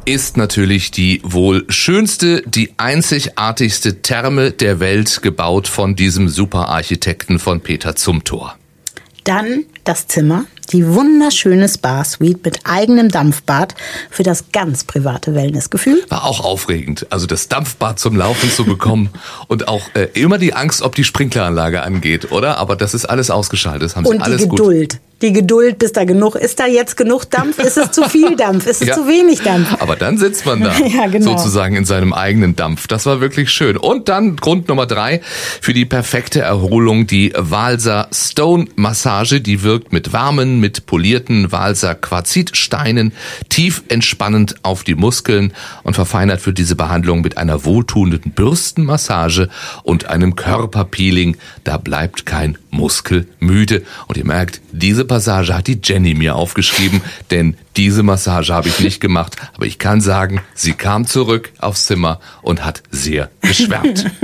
ist 0.06 0.38
natürlich 0.38 0.92
die 0.92 1.20
wohl 1.26 1.66
schönste, 1.68 2.42
die 2.44 2.72
einzigartigste 2.78 4.02
Therme 4.02 4.52
der 4.52 4.80
Welt, 4.80 5.22
gebaut 5.22 5.68
von 5.68 5.98
diesem 5.98 6.30
Superarchitekten 6.30 7.38
von 7.38 7.60
Peter 7.60 7.98
Zumthor. 7.98 8.56
Dann 9.26 9.66
das 9.84 10.08
Zimmer, 10.08 10.46
die 10.71 10.86
wunderschöne 10.88 11.67
Spa-Suite 11.67 12.43
mit 12.43 12.60
eigenem 12.65 13.10
Dampfbad 13.10 13.75
für 14.10 14.23
das 14.23 14.51
ganz 14.51 14.84
private 14.84 15.34
Wellnessgefühl. 15.36 16.03
War 16.10 16.25
auch 16.25 16.43
aufregend, 16.43 17.08
also 17.10 17.25
das 17.25 17.47
Dampfbad 17.47 17.99
zum 17.99 18.15
Laufen 18.15 18.49
zu 18.51 18.65
bekommen 18.65 19.10
und 19.47 19.67
auch 19.67 19.84
äh, 19.95 20.08
immer 20.13 20.38
die 20.38 20.53
Angst, 20.53 20.82
ob 20.82 20.95
die 20.95 21.03
Sprinkleranlage 21.03 21.82
angeht, 21.82 22.32
oder? 22.32 22.58
Aber 22.58 22.75
das 22.75 22.93
ist 22.93 23.05
alles 23.05 23.29
ausgeschaltet, 23.32 23.84
das 23.84 23.95
haben 23.95 24.05
sie 24.05 24.12
Und 24.12 24.17
die 24.19 24.23
alles 24.23 24.47
gut. 24.47 24.58
Geduld. 24.60 24.99
Die 25.21 25.34
Geduld, 25.34 25.79
bis 25.79 25.91
da 25.91 26.05
genug. 26.05 26.36
Ist 26.36 26.62
da 26.62 26.65
jetzt 26.65 26.95
genug 26.95 27.29
Dampf? 27.29 27.60
Ist 27.60 27.77
es 27.77 27.91
zu 27.91 28.03
viel 28.08 28.38
Dampf? 28.38 28.65
Ist 28.67 28.82
es 28.82 28.88
Ja. 28.88 28.95
zu 28.95 29.05
wenig 29.05 29.41
Dampf? 29.41 29.67
Aber 29.82 29.97
dann 29.97 30.17
sitzt 30.17 30.45
man 30.45 30.62
da, 30.62 30.71
Ja, 30.88 31.08
genau. 31.08 31.36
sozusagen 31.36 31.75
in 31.75 31.84
seinem 31.84 32.13
eigenen 32.13 32.55
Dampf. 32.55 32.88
Das 32.88 33.05
war 33.05 33.19
wirklich 33.19 33.49
schön. 33.49 33.75
Und 33.75 34.08
dann 34.08 34.38
Grund 34.38 34.69
Nummer 34.69 34.86
drei 34.86 35.19
für 35.60 35.73
die 35.73 35.84
perfekte 35.84 36.39
Erholung, 36.39 37.05
die 37.05 37.34
Walser 37.36 38.08
Stone 38.13 38.67
Massage. 38.75 39.41
Die 39.41 39.62
wirkt 39.62 39.91
mit 39.91 40.13
warmen, 40.13 40.59
mit 40.60 40.86
polierten 40.86 41.52
Walser 41.52 41.95
Quarzitsteinen 41.95 43.13
tief 43.50 43.84
entspannend 43.89 44.56
auf 44.63 44.84
die 44.84 44.95
Muskeln 44.95 45.54
und 45.84 45.95
verfeinert 45.95 46.41
für 46.41 46.54
diese 46.54 46.76
Behandlung 46.76 47.22
mit 47.22 47.38
einer 47.38 47.65
wohltuenden 47.65 48.32
Bürstenmassage 48.32 49.50
und 49.84 50.06
einem 50.06 50.36
Körperpeeling. 50.36 51.38
Da 51.63 51.78
bleibt 51.78 52.26
kein 52.26 52.58
Muskel 52.71 53.27
müde. 53.39 53.84
Und 54.08 54.17
ihr 54.17 54.25
merkt, 54.25 54.62
diese 54.71 55.05
Passage 55.05 55.55
hat 55.55 55.67
die 55.67 55.79
Jenny 55.84 56.13
mir 56.13 56.36
aufgeschrieben, 56.36 57.01
denn 57.32 57.55
diese 57.75 58.03
Massage 58.03 58.53
habe 58.53 58.67
ich 58.67 58.79
nicht 58.79 58.99
gemacht, 58.99 59.36
aber 59.55 59.65
ich 59.65 59.79
kann 59.79 60.01
sagen, 60.01 60.41
sie 60.53 60.73
kam 60.73 61.05
zurück 61.08 61.51
aufs 61.60 61.86
Zimmer 61.86 62.19
und 62.41 62.65
hat 62.65 62.84
sehr 62.91 63.29
geschwärmt. 63.41 64.05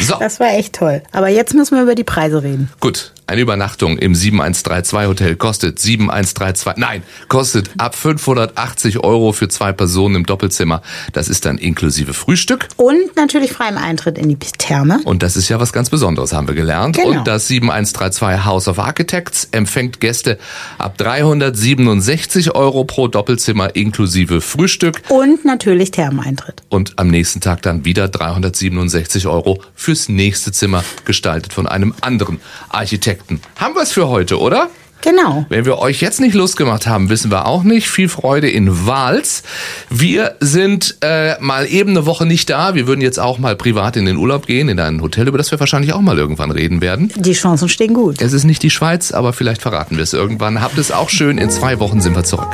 So, 0.00 0.16
Das 0.18 0.40
war 0.40 0.54
echt 0.54 0.74
toll. 0.74 1.02
Aber 1.12 1.28
jetzt 1.28 1.54
müssen 1.54 1.76
wir 1.76 1.82
über 1.82 1.94
die 1.94 2.04
Preise 2.04 2.42
reden. 2.42 2.70
gut. 2.80 3.12
Eine 3.28 3.40
Übernachtung 3.42 3.98
im 3.98 4.14
7132 4.16 5.08
Hotel 5.08 5.36
kostet 5.36 5.78
7132, 5.78 6.76
nein, 6.76 7.02
kostet 7.28 7.70
ab 7.78 7.94
580 7.94 8.98
Euro 8.98 9.32
für 9.32 9.48
zwei 9.48 9.72
Personen 9.72 10.16
im 10.16 10.26
Doppelzimmer. 10.26 10.82
Das 11.12 11.28
ist 11.28 11.44
dann 11.46 11.56
inklusive 11.56 12.14
Frühstück. 12.14 12.68
Und 12.76 13.16
natürlich 13.16 13.52
freiem 13.52 13.78
Eintritt 13.78 14.18
in 14.18 14.28
die 14.28 14.36
Therme. 14.36 15.00
Und 15.04 15.22
das 15.22 15.36
ist 15.36 15.48
ja 15.48 15.60
was 15.60 15.72
ganz 15.72 15.88
Besonderes, 15.88 16.32
haben 16.32 16.48
wir 16.48 16.54
gelernt. 16.54 16.96
Genau. 16.96 17.20
Und 17.20 17.26
das 17.28 17.46
7132 17.72 18.44
House 18.44 18.68
of 18.68 18.78
Architects 18.78 19.48
empfängt 19.50 20.00
Gäste 20.00 20.38
ab 20.78 20.98
367 20.98 22.54
Euro 22.54 22.84
pro 22.84 23.08
Doppelzimmer 23.08 23.74
inklusive 23.74 24.40
Frühstück. 24.40 25.02
Und 25.08 25.44
natürlich 25.44 25.90
Thermeneintritt. 25.90 26.62
Und 26.68 26.98
am 26.98 27.08
nächsten 27.08 27.40
Tag 27.40 27.62
dann 27.62 27.84
wieder 27.84 28.08
367 28.08 29.26
Euro 29.26 29.62
fürs 29.74 30.08
nächste 30.08 30.52
Zimmer, 30.52 30.84
gestaltet 31.04 31.52
von 31.52 31.66
einem 31.66 31.94
anderen 32.00 32.40
Architekten. 32.68 33.40
Haben 33.56 33.74
wir 33.74 33.82
es 33.82 33.92
für 33.92 34.08
heute, 34.08 34.38
oder? 34.38 34.68
Genau. 35.02 35.44
Wenn 35.48 35.64
wir 35.64 35.78
euch 35.78 36.00
jetzt 36.00 36.20
nicht 36.20 36.34
Lust 36.34 36.56
gemacht 36.56 36.86
haben, 36.86 37.10
wissen 37.10 37.30
wir 37.30 37.46
auch 37.46 37.64
nicht. 37.64 37.90
Viel 37.90 38.08
Freude 38.08 38.48
in 38.48 38.86
Wals. 38.86 39.42
Wir 39.90 40.36
sind 40.40 40.96
äh, 41.02 41.34
mal 41.40 41.66
eben 41.66 41.90
eine 41.90 42.06
Woche 42.06 42.24
nicht 42.24 42.48
da. 42.48 42.74
Wir 42.74 42.86
würden 42.86 43.00
jetzt 43.00 43.18
auch 43.18 43.38
mal 43.38 43.56
privat 43.56 43.96
in 43.96 44.06
den 44.06 44.16
Urlaub 44.16 44.46
gehen, 44.46 44.68
in 44.68 44.78
ein 44.78 45.02
Hotel, 45.02 45.28
über 45.28 45.38
das 45.38 45.50
wir 45.50 45.60
wahrscheinlich 45.60 45.92
auch 45.92 46.00
mal 46.00 46.18
irgendwann 46.18 46.52
reden 46.52 46.80
werden. 46.80 47.12
Die 47.16 47.32
Chancen 47.32 47.68
stehen 47.68 47.94
gut. 47.94 48.22
Es 48.22 48.32
ist 48.32 48.44
nicht 48.44 48.62
die 48.62 48.70
Schweiz, 48.70 49.12
aber 49.12 49.32
vielleicht 49.32 49.60
verraten 49.60 49.96
wir 49.96 50.04
es 50.04 50.12
irgendwann. 50.12 50.60
Habt 50.62 50.78
es 50.78 50.92
auch 50.92 51.10
schön. 51.10 51.38
In 51.38 51.50
zwei 51.50 51.80
Wochen 51.80 52.00
sind 52.00 52.14
wir 52.14 52.24
zurück. 52.24 52.48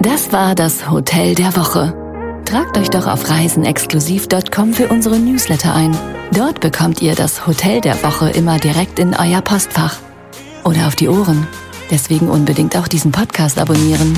Das 0.00 0.32
war 0.32 0.54
das 0.56 0.90
Hotel 0.90 1.34
der 1.36 1.56
Woche. 1.56 1.94
Tragt 2.44 2.76
euch 2.76 2.90
doch 2.90 3.06
auf 3.06 3.30
reisenexklusiv.com 3.30 4.74
für 4.74 4.88
unsere 4.88 5.18
Newsletter 5.18 5.74
ein. 5.74 5.96
Dort 6.32 6.60
bekommt 6.60 7.00
ihr 7.00 7.14
das 7.14 7.46
Hotel 7.46 7.80
der 7.80 8.02
Woche 8.02 8.30
immer 8.30 8.58
direkt 8.58 8.98
in 8.98 9.14
euer 9.14 9.40
Postfach. 9.40 9.96
Oder 10.64 10.88
auf 10.88 10.96
die 10.96 11.08
Ohren. 11.08 11.46
Deswegen 11.92 12.30
unbedingt 12.30 12.74
auch 12.74 12.88
diesen 12.88 13.12
Podcast 13.12 13.58
abonnieren. 13.58 14.16